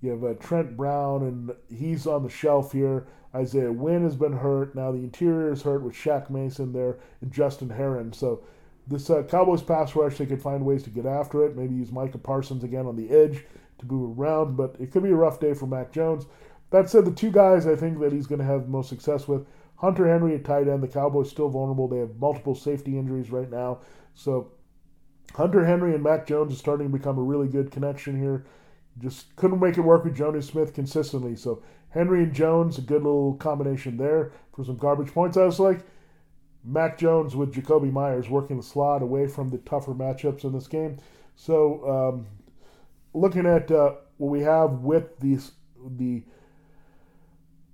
You 0.02 0.12
have 0.12 0.24
uh, 0.24 0.34
Trent 0.36 0.78
Brown, 0.78 1.24
and 1.24 1.52
he's 1.70 2.08
on 2.08 2.24
the 2.24 2.30
shelf 2.30 2.72
here. 2.72 3.08
Isaiah 3.36 3.72
Wynn 3.74 4.04
has 4.04 4.16
been 4.16 4.38
hurt. 4.38 4.74
Now 4.74 4.94
the 4.94 5.00
interior 5.00 5.52
is 5.52 5.64
hurt 5.64 5.84
with 5.84 5.94
Shaq 5.94 6.30
Mason 6.30 6.72
there 6.72 7.00
and 7.20 7.32
Justin 7.32 7.70
Herron. 7.70 8.14
So 8.14 8.46
this 8.88 9.10
uh, 9.10 9.24
Cowboys 9.24 9.64
pass 9.64 9.96
rush, 9.98 10.18
they 10.18 10.26
could 10.26 10.42
find 10.42 10.66
ways 10.66 10.84
to 10.84 10.90
get 10.90 11.06
after 11.06 11.46
it. 11.46 11.58
Maybe 11.58 11.76
use 11.76 11.92
Micah 11.92 12.18
Parsons 12.18 12.64
again 12.64 12.86
on 12.86 12.96
the 12.96 13.10
edge 13.10 13.44
to 13.80 13.86
move 13.86 14.18
around, 14.18 14.56
but 14.56 14.78
it 14.80 14.94
could 14.94 15.04
be 15.04 15.10
a 15.10 15.16
rough 15.16 15.42
day 15.42 15.54
for 15.54 15.68
Mac 15.68 15.92
Jones. 15.92 16.26
That 16.76 16.90
said, 16.90 17.06
the 17.06 17.12
two 17.12 17.32
guys 17.32 17.66
I 17.66 17.78
think 17.78 18.02
that 18.02 18.12
he's 18.12 18.28
going 18.28 18.40
to 18.40 18.46
have 18.46 18.68
most 18.68 18.90
success 18.90 19.30
with 19.30 19.48
Hunter 19.78 20.10
Henry 20.10 20.36
at 20.36 20.44
tight 20.44 20.68
end. 20.68 20.84
The 20.84 20.90
Cowboys 20.90 21.30
still 21.30 21.48
vulnerable. 21.48 21.88
They 21.88 22.00
have 22.00 22.20
multiple 22.20 22.54
safety 22.54 23.00
injuries 23.00 23.32
right 23.32 23.50
now. 23.50 23.80
So 24.14 24.52
Hunter 25.36 25.64
Henry 25.64 25.94
and 25.94 26.04
Mac 26.04 26.28
Jones 26.28 26.52
is 26.52 26.60
starting 26.60 26.92
to 26.92 26.98
become 26.98 27.18
a 27.18 27.24
really 27.24 27.48
good 27.48 27.72
connection 27.72 28.20
here. 28.20 28.46
Just 29.00 29.34
couldn't 29.38 29.62
make 29.62 29.78
it 29.78 29.84
work 29.84 30.04
with 30.04 30.18
Jonnu 30.18 30.44
Smith 30.44 30.74
consistently. 30.74 31.38
So 31.38 31.64
Henry 31.92 32.24
and 32.24 32.34
Jones, 32.34 32.78
a 32.78 32.82
good 32.82 33.04
little 33.04 33.36
combination 33.36 33.96
there 33.96 34.34
for 34.54 34.66
some 34.66 34.76
garbage 34.76 35.14
points. 35.14 35.38
I 35.38 35.46
was 35.46 35.62
like 35.62 35.80
Mac 36.66 36.98
Jones 36.98 37.38
with 37.38 37.54
Jakobi 37.54 37.90
Meyers 37.90 38.30
working 38.30 38.58
the 38.58 38.64
slot 38.64 39.02
away 39.02 39.28
from 39.28 39.48
the 39.48 39.60
tougher 39.60 39.94
matchups 39.94 40.44
in 40.44 40.52
this 40.52 40.68
game. 40.68 40.98
So 41.38 41.90
um, 41.90 42.28
looking 43.14 43.46
at 43.46 43.72
uh, 43.72 43.94
what 44.18 44.30
we 44.30 44.42
have 44.42 44.82
with 44.82 45.18
these 45.22 45.54
the 45.98 46.24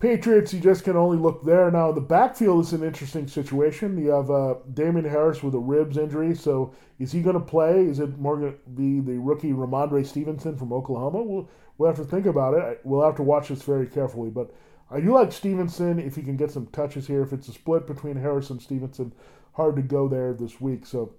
Patriots, 0.02 0.52
you 0.52 0.60
just 0.60 0.84
can 0.84 0.98
only 0.98 1.18
look 1.18 1.46
there. 1.46 1.70
Now, 1.70 1.92
the 1.92 2.02
backfield 2.02 2.66
is 2.66 2.74
an 2.74 2.84
interesting 2.84 3.28
situation. 3.28 4.04
You 4.04 4.10
have 4.10 4.32
uh, 4.32 4.56
Damien 4.74 5.06
Harris 5.06 5.44
with 5.44 5.54
a 5.54 5.60
ribs 5.60 5.96
injury. 5.96 6.34
So, 6.34 6.74
is 6.98 7.12
he 7.12 7.22
going 7.22 7.36
to 7.36 7.40
play? 7.40 7.86
Is 7.86 8.00
it 8.00 8.18
more 8.18 8.36
going 8.36 8.54
to 8.54 8.70
be 8.72 9.00
the 9.00 9.20
rookie 9.20 9.52
Rhamondre 9.54 10.04
Stevenson 10.04 10.58
from 10.58 10.74
Oklahoma? 10.74 11.22
We'll, 11.22 11.48
we'll 11.78 11.88
have 11.88 12.04
to 12.04 12.04
think 12.04 12.26
about 12.26 12.56
it. 12.56 12.82
We'll 12.84 13.06
have 13.06 13.16
to 13.18 13.24
watch 13.24 13.50
this 13.50 13.62
very 13.62 13.86
carefully. 13.86 14.32
But 14.32 14.52
I 14.90 15.00
do 15.02 15.14
like 15.14 15.32
Stevenson 15.32 16.00
if 16.00 16.16
he 16.16 16.24
can 16.24 16.36
get 16.36 16.50
some 16.50 16.66
touches 16.68 17.06
here. 17.06 17.22
If 17.22 17.32
it's 17.32 17.48
a 17.48 17.54
split 17.54 17.86
between 17.86 18.16
Harris 18.16 18.50
and 18.50 18.60
Stevenson, 18.60 19.14
hard 19.54 19.76
to 19.76 19.84
go 19.84 20.08
there 20.08 20.34
this 20.34 20.60
week. 20.60 20.88
So, 20.88 21.14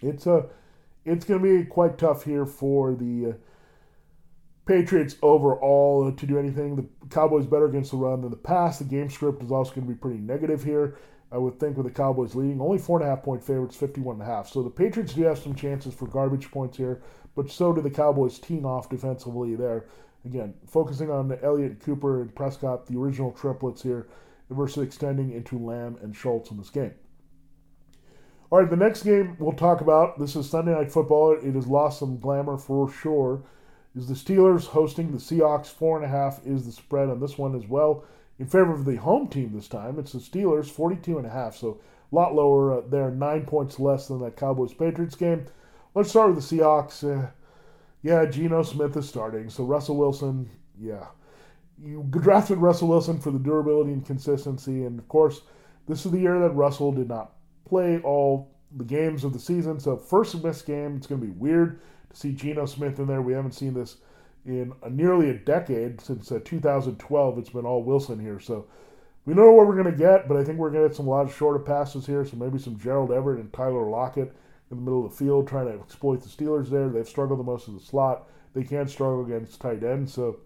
it's 0.00 0.26
a. 0.26 0.46
It's 1.04 1.24
going 1.26 1.42
to 1.42 1.58
be 1.58 1.64
quite 1.66 1.98
tough 1.98 2.24
here 2.24 2.46
for 2.46 2.94
the 2.94 3.26
uh, 3.26 3.32
Patriots 4.70 5.16
overall 5.20 6.12
to 6.12 6.26
do 6.26 6.38
anything. 6.38 6.76
The 6.76 6.86
Cowboys 7.08 7.44
better 7.44 7.66
against 7.66 7.90
the 7.90 7.96
run 7.96 8.20
than 8.20 8.30
the 8.30 8.36
pass. 8.36 8.78
The 8.78 8.84
game 8.84 9.10
script 9.10 9.42
is 9.42 9.50
also 9.50 9.74
going 9.74 9.84
to 9.84 9.92
be 9.92 9.98
pretty 9.98 10.20
negative 10.20 10.62
here. 10.62 10.96
I 11.32 11.38
would 11.38 11.58
think 11.58 11.76
with 11.76 11.86
the 11.86 11.92
Cowboys 11.92 12.36
leading, 12.36 12.60
only 12.60 12.78
four 12.78 13.00
and 13.00 13.08
a 13.08 13.10
half 13.10 13.24
point 13.24 13.42
favorites, 13.42 13.74
fifty-one 13.74 14.20
and 14.20 14.22
a 14.22 14.26
half. 14.26 14.48
So 14.48 14.62
the 14.62 14.70
Patriots 14.70 15.14
do 15.14 15.22
have 15.22 15.40
some 15.40 15.56
chances 15.56 15.92
for 15.92 16.06
garbage 16.06 16.52
points 16.52 16.76
here, 16.76 17.02
but 17.34 17.50
so 17.50 17.72
do 17.72 17.80
the 17.80 17.90
Cowboys 17.90 18.38
teeing 18.38 18.64
off 18.64 18.88
defensively 18.88 19.56
there. 19.56 19.86
Again, 20.24 20.54
focusing 20.68 21.10
on 21.10 21.36
Elliott, 21.42 21.80
Cooper, 21.80 22.20
and 22.20 22.32
Prescott, 22.32 22.86
the 22.86 22.96
original 22.96 23.32
triplets 23.32 23.82
here, 23.82 24.06
versus 24.50 24.84
extending 24.84 25.32
into 25.32 25.58
Lamb 25.58 25.98
and 26.00 26.14
Schultz 26.14 26.52
in 26.52 26.58
this 26.58 26.70
game. 26.70 26.94
All 28.50 28.60
right, 28.60 28.70
the 28.70 28.76
next 28.76 29.02
game 29.02 29.36
we'll 29.40 29.50
talk 29.50 29.80
about. 29.80 30.20
This 30.20 30.36
is 30.36 30.48
Sunday 30.48 30.74
Night 30.74 30.92
Football. 30.92 31.32
It 31.42 31.56
has 31.56 31.66
lost 31.66 31.98
some 31.98 32.20
glamour 32.20 32.56
for 32.56 32.88
sure 32.88 33.42
is 33.96 34.06
the 34.06 34.14
Steelers 34.14 34.66
hosting 34.66 35.10
the 35.10 35.18
Seahawks. 35.18 35.66
Four 35.66 35.96
and 35.96 36.04
a 36.04 36.08
half 36.08 36.44
is 36.46 36.66
the 36.66 36.72
spread 36.72 37.08
on 37.08 37.20
this 37.20 37.38
one 37.38 37.54
as 37.54 37.66
well. 37.66 38.04
In 38.38 38.46
favor 38.46 38.72
of 38.72 38.84
the 38.84 38.96
home 38.96 39.28
team 39.28 39.52
this 39.52 39.68
time, 39.68 39.98
it's 39.98 40.12
the 40.12 40.18
Steelers, 40.18 40.66
42 40.66 41.18
and 41.18 41.26
a 41.26 41.30
half. 41.30 41.56
So 41.56 41.80
a 42.10 42.14
lot 42.14 42.34
lower 42.34 42.78
uh, 42.78 42.82
there, 42.88 43.10
nine 43.10 43.44
points 43.44 43.78
less 43.78 44.08
than 44.08 44.20
that 44.20 44.36
Cowboys 44.36 44.72
Patriots 44.72 45.16
game. 45.16 45.46
Let's 45.94 46.10
start 46.10 46.34
with 46.34 46.48
the 46.48 46.56
Seahawks. 46.56 47.04
Uh, 47.04 47.30
yeah, 48.02 48.24
Geno 48.26 48.62
Smith 48.62 48.96
is 48.96 49.08
starting. 49.08 49.50
So 49.50 49.64
Russell 49.64 49.96
Wilson, 49.96 50.48
yeah. 50.78 51.06
You 51.82 52.06
drafted 52.10 52.58
Russell 52.58 52.88
Wilson 52.88 53.18
for 53.18 53.30
the 53.30 53.38
durability 53.38 53.92
and 53.92 54.04
consistency. 54.04 54.84
And 54.84 54.98
of 54.98 55.08
course, 55.08 55.42
this 55.88 56.06
is 56.06 56.12
the 56.12 56.20
year 56.20 56.38
that 56.40 56.50
Russell 56.50 56.92
did 56.92 57.08
not 57.08 57.32
play 57.64 58.00
all 58.02 58.54
the 58.76 58.84
games 58.84 59.24
of 59.24 59.32
the 59.32 59.38
season. 59.38 59.80
So 59.80 59.96
first 59.96 60.42
missed 60.42 60.66
game, 60.66 60.96
it's 60.96 61.06
going 61.06 61.20
to 61.20 61.26
be 61.26 61.32
weird 61.32 61.80
to 62.10 62.16
see 62.16 62.32
Geno 62.32 62.66
Smith 62.66 62.98
in 62.98 63.06
there. 63.06 63.22
We 63.22 63.32
haven't 63.32 63.52
seen 63.52 63.74
this 63.74 63.96
in 64.44 64.72
a, 64.82 64.90
nearly 64.90 65.30
a 65.30 65.34
decade 65.34 66.00
since 66.00 66.30
uh, 66.30 66.40
2012. 66.44 67.38
It's 67.38 67.50
been 67.50 67.66
all 67.66 67.82
Wilson 67.82 68.18
here, 68.18 68.40
so 68.40 68.66
we 69.24 69.34
know 69.34 69.52
what 69.52 69.66
we're 69.66 69.80
going 69.80 69.92
to 69.92 69.98
get. 69.98 70.28
But 70.28 70.36
I 70.36 70.44
think 70.44 70.58
we're 70.58 70.70
going 70.70 70.82
to 70.82 70.88
get 70.88 70.96
some 70.96 71.06
a 71.06 71.10
lot 71.10 71.26
of 71.26 71.34
shorter 71.34 71.58
passes 71.58 72.06
here. 72.06 72.24
So 72.24 72.36
maybe 72.36 72.58
some 72.58 72.78
Gerald 72.78 73.12
Everett 73.12 73.40
and 73.40 73.52
Tyler 73.52 73.88
Lockett 73.88 74.34
in 74.70 74.76
the 74.76 74.82
middle 74.82 75.04
of 75.04 75.10
the 75.10 75.16
field 75.16 75.48
trying 75.48 75.66
to 75.66 75.80
exploit 75.80 76.22
the 76.22 76.28
Steelers 76.28 76.70
there. 76.70 76.88
They've 76.88 77.08
struggled 77.08 77.38
the 77.40 77.44
most 77.44 77.68
of 77.68 77.74
the 77.74 77.80
slot. 77.80 78.28
They 78.54 78.64
can't 78.64 78.90
struggle 78.90 79.24
against 79.24 79.60
tight 79.60 79.82
ends. 79.82 80.12
So 80.12 80.40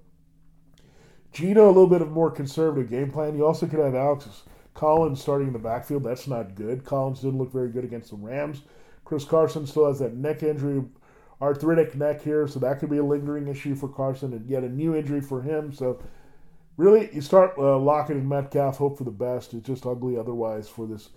Geno, 1.33 1.67
a 1.67 1.69
little 1.69 1.89
bit 1.89 2.03
of 2.03 2.11
more 2.11 2.31
conservative 2.31 2.91
game 2.91 3.11
plan. 3.11 3.37
You 3.37 3.45
also 3.45 3.67
could 3.67 3.81
have 3.81 3.95
Alex 3.95 4.43
Collins 4.75 5.21
starting 5.21 5.49
in 5.49 5.53
the 5.53 5.59
backfield. 5.59 6.05
That's 6.05 6.27
not 6.27 6.55
good. 6.55 6.85
Collins 6.85 7.21
didn't 7.21 7.39
look 7.39 7.53
very 7.53 7.69
good 7.69 7.85
against 7.85 8.11
the 8.11 8.17
Rams. 8.17 8.63
Chris 9.05 9.25
Carson 9.25 9.67
still 9.67 9.87
has 9.87 9.99
that 9.99 10.15
neck 10.15 10.43
injury 10.43 10.83
arthritic 11.45 11.95
neck 11.95 12.23
here, 12.23 12.49
so 12.49 12.59
that 12.59 12.79
could 12.79 12.91
be 12.91 12.97
a 12.97 13.05
lingering 13.05 13.49
issue 13.49 13.75
for 13.75 13.89
Carson, 13.89 14.33
and 14.33 14.49
yet 14.49 14.65
a 14.65 14.69
new 14.69 14.95
injury 14.95 15.21
for 15.21 15.43
him. 15.43 15.73
So, 15.73 16.03
really, 16.77 17.11
you 17.13 17.21
start 17.21 17.55
uh, 17.59 17.79
and 18.09 18.29
Metcalf, 18.29 18.79
hope 18.79 18.97
for 18.97 19.05
the 19.05 19.11
best. 19.11 19.53
It's 19.53 19.67
just 19.67 19.85
ugly 19.85 20.17
otherwise 20.17 20.69
for 20.69 20.87
this 20.87 21.11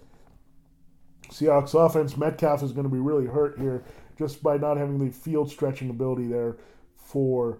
Seahawks 1.29 1.73
offense. 1.73 2.17
Metcalf 2.17 2.61
is 2.61 2.73
going 2.73 2.83
to 2.83 2.93
be 2.93 2.99
really 2.99 3.25
hurt 3.25 3.57
here 3.57 3.83
just 4.17 4.43
by 4.43 4.57
not 4.57 4.77
having 4.77 5.03
the 5.03 5.11
field 5.11 5.49
stretching 5.49 5.89
ability 5.89 6.27
there 6.27 6.57
for 6.97 7.59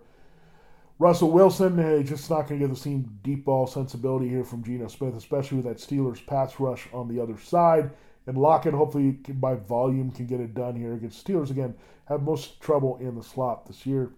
Russell 0.99 1.32
Wilson. 1.32 1.80
Uh, 1.80 2.03
just 2.03 2.30
not 2.30 2.47
going 2.47 2.60
to 2.60 2.67
get 2.67 2.73
the 2.73 2.80
same 2.80 3.19
deep 3.23 3.45
ball 3.45 3.65
sensibility 3.65 4.27
here 4.27 4.43
from 4.43 4.63
Geno 4.63 4.88
Smith, 4.88 5.15
especially 5.15 5.58
with 5.58 5.65
that 5.65 5.77
Steelers 5.77 6.25
pass 6.25 6.60
rush 6.60 6.88
on 6.91 7.08
the 7.08 7.21
other 7.21 7.38
side. 7.38 7.91
And 8.27 8.37
Lockett, 8.37 8.73
hopefully, 8.73 9.11
by 9.11 9.55
volume, 9.55 10.11
can 10.11 10.27
get 10.27 10.41
it 10.41 10.53
done 10.53 10.75
here 10.75 10.93
against 10.93 11.25
Steelers. 11.25 11.49
Again, 11.49 11.73
have 12.05 12.21
most 12.21 12.59
trouble 12.61 12.97
in 12.97 13.15
the 13.15 13.23
slot 13.23 13.65
this 13.65 13.85
year. 13.85 14.11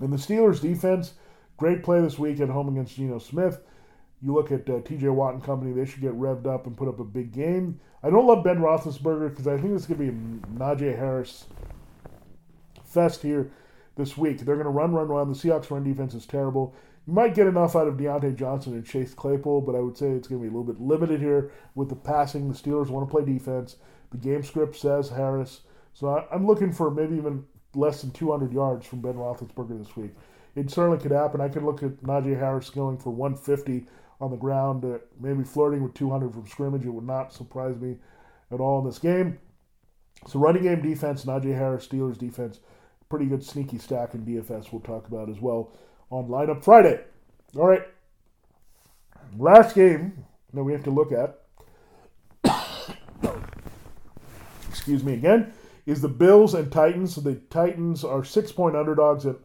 And 0.00 0.12
the 0.12 0.18
Steelers 0.18 0.60
defense, 0.60 1.14
great 1.56 1.82
play 1.82 2.00
this 2.02 2.18
week 2.18 2.40
at 2.40 2.50
home 2.50 2.68
against 2.68 2.96
Geno 2.96 3.18
Smith. 3.18 3.60
You 4.22 4.34
look 4.34 4.52
at 4.52 4.68
uh, 4.68 4.80
TJ 4.80 5.12
Watt 5.14 5.34
and 5.34 5.42
company, 5.42 5.72
they 5.72 5.86
should 5.86 6.02
get 6.02 6.12
revved 6.12 6.46
up 6.46 6.66
and 6.66 6.76
put 6.76 6.88
up 6.88 7.00
a 7.00 7.04
big 7.04 7.32
game. 7.32 7.80
I 8.02 8.10
don't 8.10 8.26
love 8.26 8.44
Ben 8.44 8.58
Roethlisberger 8.58 9.30
because 9.30 9.46
I 9.46 9.58
think 9.58 9.72
this 9.72 9.86
to 9.86 9.94
be 9.94 10.10
Najee 10.54 10.96
Harris 10.96 11.46
fest 12.84 13.22
here 13.22 13.50
this 13.96 14.16
week. 14.16 14.40
They're 14.40 14.56
going 14.56 14.66
to 14.66 14.70
run, 14.70 14.92
run, 14.92 15.08
run. 15.08 15.32
The 15.32 15.34
Seahawks 15.34 15.70
run 15.70 15.84
defense 15.84 16.14
is 16.14 16.26
terrible. 16.26 16.74
You 17.06 17.12
might 17.12 17.34
get 17.34 17.46
enough 17.46 17.76
out 17.76 17.86
of 17.86 17.96
Diontae 17.96 18.36
Johnson 18.36 18.74
and 18.74 18.84
Chase 18.84 19.14
Claypool, 19.14 19.60
but 19.60 19.76
I 19.76 19.80
would 19.80 19.96
say 19.96 20.10
it's 20.10 20.26
going 20.26 20.40
to 20.40 20.48
be 20.48 20.52
a 20.52 20.58
little 20.58 20.72
bit 20.72 20.80
limited 20.80 21.20
here 21.20 21.52
with 21.76 21.88
the 21.88 21.94
passing. 21.94 22.48
The 22.48 22.54
Steelers 22.54 22.88
want 22.88 23.08
to 23.08 23.10
play 23.10 23.24
defense. 23.24 23.76
The 24.10 24.18
game 24.18 24.42
script 24.42 24.76
says 24.76 25.10
Harris. 25.10 25.60
So 25.92 26.08
I, 26.08 26.34
am 26.34 26.46
looking 26.46 26.72
for 26.72 26.90
maybe 26.90 27.16
even 27.16 27.44
less 27.74 28.00
than 28.00 28.10
200 28.10 28.52
yards 28.52 28.86
from 28.86 29.02
Ben 29.02 29.14
Roethlisberger 29.14 29.78
this 29.78 29.96
week. 29.96 30.14
It 30.56 30.70
certainly 30.70 30.98
could 30.98 31.12
happen. 31.12 31.40
I 31.40 31.48
could 31.48 31.62
look 31.62 31.82
at 31.82 32.02
Najee 32.02 32.38
Harris 32.38 32.70
going 32.70 32.98
for 32.98 33.10
150 33.10 33.86
on 34.20 34.30
the 34.30 34.36
ground, 34.36 34.84
uh, 34.84 34.98
maybe 35.20 35.44
flirting 35.44 35.82
with 35.82 35.94
200 35.94 36.32
from 36.32 36.46
scrimmage. 36.48 36.84
It 36.84 36.90
would 36.90 37.06
not 37.06 37.32
surprise 37.32 37.76
me 37.76 37.98
at 38.50 38.58
all 38.58 38.80
in 38.80 38.86
this 38.86 38.98
game. 38.98 39.38
So 40.26 40.40
running 40.40 40.64
game 40.64 40.82
defense, 40.82 41.24
Najee 41.24 41.56
Harris, 41.56 41.86
Steelers 41.86 42.18
defense, 42.18 42.58
pretty 43.08 43.26
good 43.26 43.44
sneaky 43.44 43.78
stack 43.78 44.14
in 44.14 44.24
DFS 44.24 44.72
we'll 44.72 44.80
talk 44.80 45.06
about 45.06 45.30
as 45.30 45.40
well 45.40 45.72
on 46.10 46.28
lineup 46.28 46.64
Friday. 46.64 47.00
All 47.56 47.68
right. 47.68 47.82
Last 49.36 49.74
game 49.74 50.24
that 50.54 50.62
we 50.62 50.72
have 50.72 50.84
to 50.84 50.90
look 50.90 51.12
at, 51.12 51.40
excuse 54.68 55.04
me 55.04 55.14
again, 55.14 55.52
is 55.84 56.00
the 56.00 56.08
Bills 56.08 56.54
and 56.54 56.70
Titans. 56.72 57.14
So 57.14 57.20
the 57.20 57.34
Titans 57.34 58.04
are 58.04 58.24
six 58.24 58.52
point 58.52 58.76
underdogs 58.76 59.26
at 59.26 59.36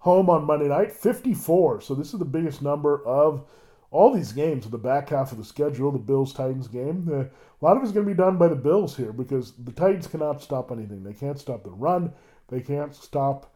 home 0.00 0.28
on 0.28 0.44
Monday 0.44 0.68
night, 0.68 0.92
54. 0.92 1.80
So 1.80 1.94
this 1.94 2.12
is 2.12 2.18
the 2.18 2.24
biggest 2.24 2.62
number 2.62 3.06
of 3.06 3.44
all 3.90 4.12
these 4.12 4.32
games 4.32 4.64
in 4.64 4.70
the 4.70 4.78
back 4.78 5.08
half 5.08 5.32
of 5.32 5.38
the 5.38 5.44
schedule, 5.44 5.90
the 5.90 5.98
Bills 5.98 6.32
Titans 6.32 6.68
game. 6.68 7.08
Uh, 7.10 7.24
a 7.24 7.64
lot 7.64 7.76
of 7.76 7.82
it's 7.82 7.92
going 7.92 8.06
to 8.06 8.12
be 8.12 8.16
done 8.16 8.38
by 8.38 8.48
the 8.48 8.56
Bills 8.56 8.96
here 8.96 9.12
because 9.12 9.52
the 9.52 9.72
Titans 9.72 10.06
cannot 10.06 10.42
stop 10.42 10.70
anything. 10.70 11.02
They 11.02 11.12
can't 11.12 11.38
stop 11.38 11.64
the 11.64 11.70
run, 11.70 12.12
they 12.48 12.60
can't 12.60 12.94
stop 12.94 13.54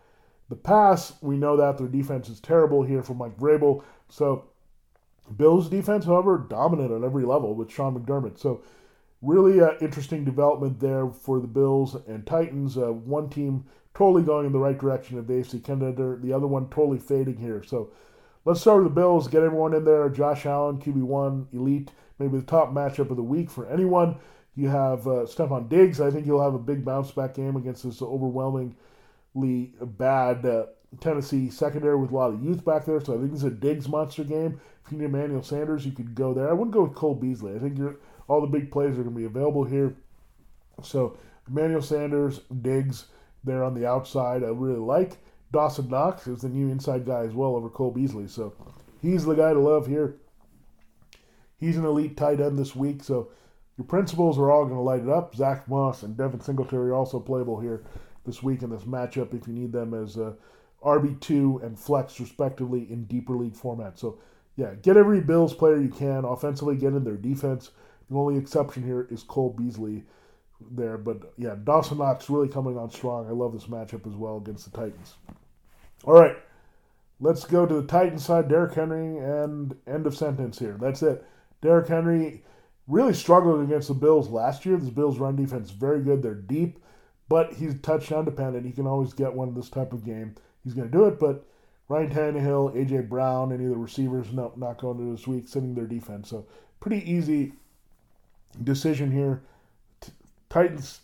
the 0.55 0.63
pass. 0.63 1.15
We 1.21 1.37
know 1.37 1.57
that 1.57 1.79
their 1.79 1.89
defense 1.89 2.29
is 2.29 2.41
terrible 2.41 2.83
here 2.83 3.03
for 3.03 3.15
Mike 3.15 3.39
Vrabel. 3.39 3.83
So, 4.09 4.45
Bills 5.37 5.69
defense, 5.69 6.05
however, 6.05 6.47
dominant 6.49 6.93
at 6.93 7.03
every 7.03 7.25
level 7.25 7.55
with 7.55 7.71
Sean 7.71 7.99
McDermott. 7.99 8.39
So, 8.39 8.63
really 9.23 9.61
uh, 9.61 9.73
interesting 9.81 10.25
development 10.25 10.81
there 10.81 11.09
for 11.09 11.41
the 11.41 11.47
Bills 11.47 11.97
and 12.07 12.27
Titans. 12.27 12.77
Uh, 12.77 12.93
one 12.93 13.29
team 13.29 13.65
totally 13.95 14.23
going 14.23 14.47
in 14.47 14.53
the 14.53 14.59
right 14.59 14.79
direction 14.79 15.19
of 15.19 15.27
the 15.27 15.35
AFC 15.35 15.65
contender, 15.65 16.19
the 16.21 16.33
other 16.33 16.47
one 16.47 16.69
totally 16.69 16.99
fading 16.99 17.37
here. 17.37 17.63
So, 17.63 17.91
Let's 18.47 18.61
start 18.61 18.83
with 18.83 18.93
the 18.93 19.01
Bills. 19.01 19.27
Get 19.27 19.43
everyone 19.43 19.73
in 19.73 19.87
there. 19.87 20.11
Josh 20.11 20.45
Allen, 20.45 20.79
QB1, 20.79 21.47
elite, 21.55 21.91
maybe 22.19 22.37
the 22.37 22.45
top 22.45 22.75
matchup 22.75 23.09
of 23.09 23.17
the 23.17 23.23
week 23.23 23.49
for 23.49 23.67
anyone. 23.67 24.17
You 24.55 24.69
have 24.69 25.07
uh, 25.07 25.25
Stefon 25.25 25.71
Diggs. 25.71 25.99
I 25.99 26.11
think 26.11 26.27
he'll 26.27 26.43
have 26.43 26.53
a 26.53 26.59
big 26.59 26.85
bounce 26.85 27.11
back 27.11 27.33
game 27.35 27.57
against 27.57 27.85
this 27.85 28.03
overwhelmingly 28.03 28.77
bad 29.35 30.47
uh, 30.47 30.67
Tennessee 31.01 31.51
secondary 31.51 31.97
with 31.97 32.11
a 32.11 32.15
lot 32.15 32.33
of 32.33 32.43
youth 32.43 32.65
back 32.65 32.85
there. 32.85 33.01
So 33.01 33.15
I 33.15 33.21
think 33.21 33.33
is 33.33 33.45
a 33.45 33.51
Diggs 33.51 33.89
monster 33.89 34.25
game. 34.25 34.61
If 34.85 34.93
you 34.93 34.99
need 34.99 35.05
Emmanuel 35.05 35.43
Sanders, 35.43 35.87
you 35.87 35.93
could 35.93 36.15
go 36.15 36.35
there. 36.35 36.49
I 36.49 36.53
wouldn't 36.53 36.75
go 36.75 36.85
with 36.85 36.95
Cole 36.95 37.15
Beasley. 37.15 37.55
I 37.55 37.59
think 37.59 37.79
all 38.29 38.41
the 38.41 38.47
big 38.47 38.71
plays 38.71 38.93
are 38.93 39.03
going 39.03 39.15
to 39.15 39.21
be 39.21 39.25
available 39.25 39.65
here. 39.65 39.97
So 40.83 41.17
Emmanuel 41.49 41.83
Sanders, 41.83 42.41
Diggs, 42.63 43.07
there 43.45 43.65
on 43.65 43.75
the 43.75 43.87
outside, 43.87 44.43
I 44.43 44.49
really 44.49 44.79
like. 44.79 45.19
Dawson 45.53 45.89
Knox 45.89 46.27
is 46.27 46.41
the 46.41 46.49
new 46.49 46.71
inside 46.71 47.07
guy 47.07 47.25
as 47.25 47.35
well 47.35 47.55
over 47.57 47.69
Cole 47.69 47.91
Beasley. 47.91 48.27
So 48.27 48.55
he's 49.03 49.25
the 49.25 49.35
guy 49.35 49.53
to 49.53 49.61
love 49.61 49.87
here. 49.87 50.17
He's 51.59 51.77
an 51.77 51.85
elite 51.85 52.17
tight 52.17 52.41
end 52.41 52.59
this 52.59 52.75
week. 52.75 53.03
So 53.03 53.31
your 53.79 53.87
principals 53.87 54.39
are 54.39 54.51
all 54.51 54.65
going 54.65 54.77
to 54.77 54.81
light 54.81 55.03
it 55.03 55.09
up. 55.09 55.35
Zack 55.35 55.69
Moss 55.69 56.03
and 56.03 56.17
Devin 56.17 56.41
Singletary 56.41 56.91
are 56.91 56.95
also 56.95 57.21
playable 57.21 57.61
here 57.61 57.85
this 58.25 58.43
week 58.43 58.63
in 58.63 58.71
this 58.71 58.85
matchup 58.85 59.35
if 59.35 59.47
you 59.47 59.53
need 59.53 59.73
them 59.73 59.95
as 59.95 60.17
uh, 60.17 60.33
RB2 60.83 61.63
and 61.65 61.79
flex, 61.79 62.21
respectively, 62.21 62.91
in 62.91 63.05
deeper 63.05 63.37
league 63.37 63.57
format. 63.57 63.99
So, 63.99 64.19
yeah, 64.57 64.75
get 64.83 64.97
every 64.97 65.21
Bills 65.21 65.55
player 65.55 65.81
you 65.81 65.89
can. 65.89 66.25
Offensively, 66.25 66.77
get 66.77 66.93
in 66.93 67.05
their 67.05 67.17
defense. 67.17 67.71
The 68.11 68.17
only 68.17 68.37
exception 68.37 68.85
here 68.85 69.09
is 69.11 69.23
Cole 69.23 69.55
Beasley 69.57 70.05
there. 70.71 70.99
But, 70.99 71.33
yeah, 71.39 71.57
Dawson 71.63 71.99
Knox 71.99 72.29
really 72.29 72.49
coming 72.49 72.77
on 72.77 72.91
strong. 72.91 73.27
I 73.27 73.31
love 73.31 73.53
this 73.53 73.67
matchup 73.67 74.07
as 74.07 74.15
well 74.15 74.37
against 74.37 74.71
the 74.71 74.77
Titans. 74.77 75.15
All 76.05 76.15
right, 76.15 76.37
let's 77.19 77.45
go 77.45 77.65
to 77.65 77.81
the 77.81 77.87
Titans 77.87 78.25
side. 78.25 78.49
Derrick 78.49 78.75
Henry 78.75 79.19
and 79.19 79.75
end 79.87 80.07
of 80.07 80.17
sentence 80.17 80.59
here. 80.59 80.77
That's 80.79 81.03
it. 81.03 81.25
Derrick 81.63 81.89
Henry 81.89 82.45
really 82.87 83.15
struggled 83.15 83.63
against 83.63 83.89
the 83.89 83.95
Bills 83.95 84.29
last 84.29 84.67
year. 84.67 84.77
The 84.77 84.91
Bills' 84.91 85.19
run 85.19 85.37
defense 85.37 85.71
very 85.71 86.03
good. 86.03 86.23
They're 86.23 86.35
deep, 86.35 86.79
but 87.29 87.55
he's 87.55 87.81
touchdown 87.81 88.25
dependent. 88.25 88.67
He 88.67 88.73
can 88.73 88.87
always 88.87 89.13
get 89.13 89.35
one 89.35 89.49
in 89.49 89.55
this 89.55 89.71
type 89.71 89.93
of 89.93 90.05
game. 90.05 90.35
He's 90.63 90.75
going 90.75 90.91
to 90.91 90.97
do 90.97 91.07
it, 91.07 91.19
but 91.19 91.47
Ryan 91.89 92.11
Tannehill, 92.11 92.81
A.J. 92.81 93.03
Brown, 93.03 93.53
any 93.53 93.65
of 93.65 93.71
the 93.71 93.77
receivers 93.77 94.33
no, 94.33 94.53
not 94.57 94.79
going 94.79 94.99
to 94.99 95.13
this 95.13 95.27
week, 95.27 95.49
sitting 95.49 95.75
their 95.75 95.87
defense. 95.87 96.31
So 96.31 96.47
pretty 96.81 97.11
easy 97.11 97.53
decision 98.63 99.11
here. 99.11 99.43
Titans 100.49 101.01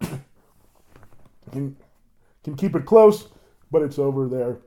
can, 0.00 1.76
can 2.42 2.56
keep 2.56 2.74
it 2.74 2.84
close 2.84 3.28
but 3.72 3.82
it's 3.82 3.98
over 3.98 4.28
there 4.28 4.58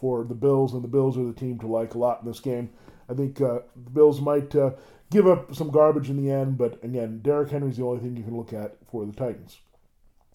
for 0.00 0.24
the 0.24 0.34
Bills, 0.34 0.72
and 0.72 0.82
the 0.82 0.88
Bills 0.88 1.18
are 1.18 1.24
the 1.24 1.32
team 1.32 1.58
to 1.58 1.66
like 1.66 1.94
a 1.94 1.98
lot 1.98 2.22
in 2.22 2.26
this 2.26 2.40
game. 2.40 2.70
I 3.08 3.14
think 3.14 3.40
uh, 3.40 3.60
the 3.76 3.90
Bills 3.90 4.20
might 4.20 4.56
uh, 4.56 4.70
give 5.10 5.28
up 5.28 5.54
some 5.54 5.70
garbage 5.70 6.08
in 6.08 6.16
the 6.16 6.32
end, 6.32 6.56
but 6.56 6.82
again, 6.82 7.20
Derrick 7.22 7.50
Henry's 7.50 7.76
the 7.76 7.84
only 7.84 8.00
thing 8.00 8.16
you 8.16 8.24
can 8.24 8.36
look 8.36 8.52
at 8.52 8.76
for 8.90 9.04
the 9.04 9.12
Titans. 9.12 9.58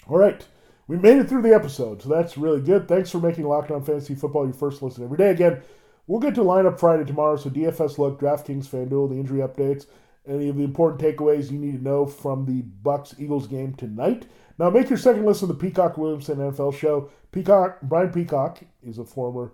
All 0.08 0.18
right, 0.18 0.46
we 0.88 0.98
made 0.98 1.18
it 1.18 1.30
through 1.30 1.44
the 1.44 1.56
episode, 1.56 2.02
so 2.02 2.10
that's 2.10 2.38
really 2.38 2.62
good. 2.62 2.88
Thanks 2.88 3.10
for 3.10 3.20
making 3.20 3.46
Locked 3.46 3.72
On 3.72 3.84
Fantasy 3.84 4.16
Football 4.16 4.46
your 4.46 4.54
first 4.54 4.82
listen 4.82 5.04
every 5.04 5.18
day. 5.18 5.30
Again, 5.30 5.62
we'll 6.08 6.20
get 6.20 6.36
to 6.36 6.42
lineup 6.42 6.80
Friday 6.80 7.06
tomorrow, 7.06 7.38
so 7.38 7.50
DFS 7.50 7.98
look, 7.98 8.20
DraftKings, 8.20 8.68
FanDuel, 8.68 9.10
the 9.10 9.16
injury 9.16 9.40
updates, 9.40 9.86
any 10.28 10.50
of 10.50 10.58
the 10.58 10.64
important 10.64 11.02
takeaways 11.02 11.52
you 11.52 11.58
need 11.58 11.78
to 11.78 11.84
know 11.84 12.06
from 12.06 12.46
the 12.46 12.64
Bucs 12.84 13.18
Eagles 13.20 13.48
game 13.48 13.74
tonight. 13.76 14.26
Now, 14.60 14.70
make 14.70 14.90
your 14.90 15.00
second 15.00 15.26
listen 15.26 15.48
to 15.48 15.54
the 15.54 15.60
Peacock 15.60 15.98
Williamson 15.98 16.38
NFL 16.38 16.78
show. 16.78 17.10
Peacock, 17.32 17.80
Brian 17.82 18.12
Peacock 18.12 18.60
is 18.84 18.98
a 18.98 19.06
former 19.06 19.52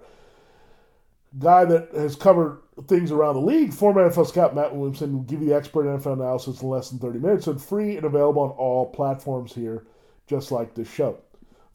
guy 1.37 1.63
that 1.65 1.89
has 1.93 2.15
covered 2.15 2.59
things 2.87 3.11
around 3.11 3.35
the 3.35 3.41
league. 3.41 3.73
Former 3.73 4.09
NFL 4.09 4.27
scout 4.27 4.55
Matt 4.55 4.75
Williamson 4.75 5.13
will 5.13 5.23
give 5.23 5.41
you 5.41 5.49
the 5.49 5.55
expert 5.55 5.85
NFL 5.85 6.13
analysis 6.13 6.61
in 6.61 6.69
less 6.69 6.89
than 6.89 6.99
30 6.99 7.19
minutes. 7.19 7.45
So 7.45 7.55
free 7.55 7.95
and 7.95 8.05
available 8.05 8.41
on 8.41 8.49
all 8.51 8.87
platforms 8.87 9.53
here, 9.53 9.85
just 10.29 10.51
like 10.51 10.75
this 10.75 10.89
show. 10.89 11.17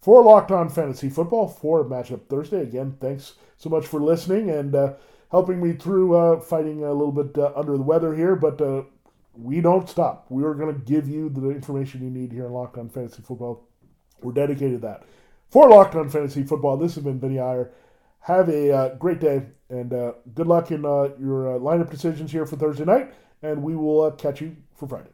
For 0.01 0.23
Locked 0.23 0.53
On 0.53 0.69
Fantasy 0.69 1.11
Football, 1.11 1.49
for 1.49 1.85
Matchup 1.85 2.29
Thursday. 2.29 2.63
Again, 2.63 2.97
thanks 3.01 3.35
so 3.57 3.69
much 3.69 3.87
for 3.87 4.01
listening 4.01 4.51
and 4.51 4.75
uh, 4.75 4.93
helping 5.31 5.63
me 5.63 5.73
through 5.73 6.15
uh, 6.15 6.41
fighting 6.41 6.85
a 6.85 6.93
little 6.93 7.13
bit 7.13 7.37
uh, 7.37 7.53
under 7.57 7.77
the 7.77 7.83
weather 7.83 8.15
here. 8.15 8.37
But 8.37 8.61
uh, 8.61 8.83
we 9.35 9.61
don't 9.61 9.89
stop. 9.89 10.27
We 10.29 10.45
are 10.45 10.55
going 10.55 10.73
to 10.73 10.81
give 10.81 11.09
you 11.09 11.29
the 11.31 11.51
information 11.51 12.03
you 12.03 12.11
need 12.11 12.33
here 12.33 12.47
in 12.47 12.53
Locked 12.53 12.79
On 12.79 12.89
Fantasy 12.89 13.23
Football. 13.23 13.67
We're 14.23 14.33
dedicated 14.33 14.83
to 14.83 14.87
that. 14.87 15.05
For 15.51 15.69
Locked 15.69 15.97
On 15.97 16.09
Fantasy 16.09 16.45
Football, 16.45 16.77
this 16.77 16.95
has 16.95 17.05
been 17.05 17.19
Vinnie 17.19 17.41
Iyer. 17.41 17.73
Have 18.21 18.49
a 18.49 18.73
uh, 18.73 18.95
great 18.95 19.21
day 19.21 19.43
and 19.69 19.93
uh, 19.93 20.13
good 20.35 20.47
luck 20.47 20.71
in 20.71 20.83
your 20.83 21.59
lineup 21.61 21.91
decisions 21.91 22.31
here 22.31 22.47
for 22.47 22.57
Thursday 22.57 22.85
night, 22.85 23.13
and 23.43 23.63
we 23.63 23.75
will 23.75 24.11
catch 24.13 24.41
you 24.41 24.57
for 24.75 24.87
Friday. 24.87 25.11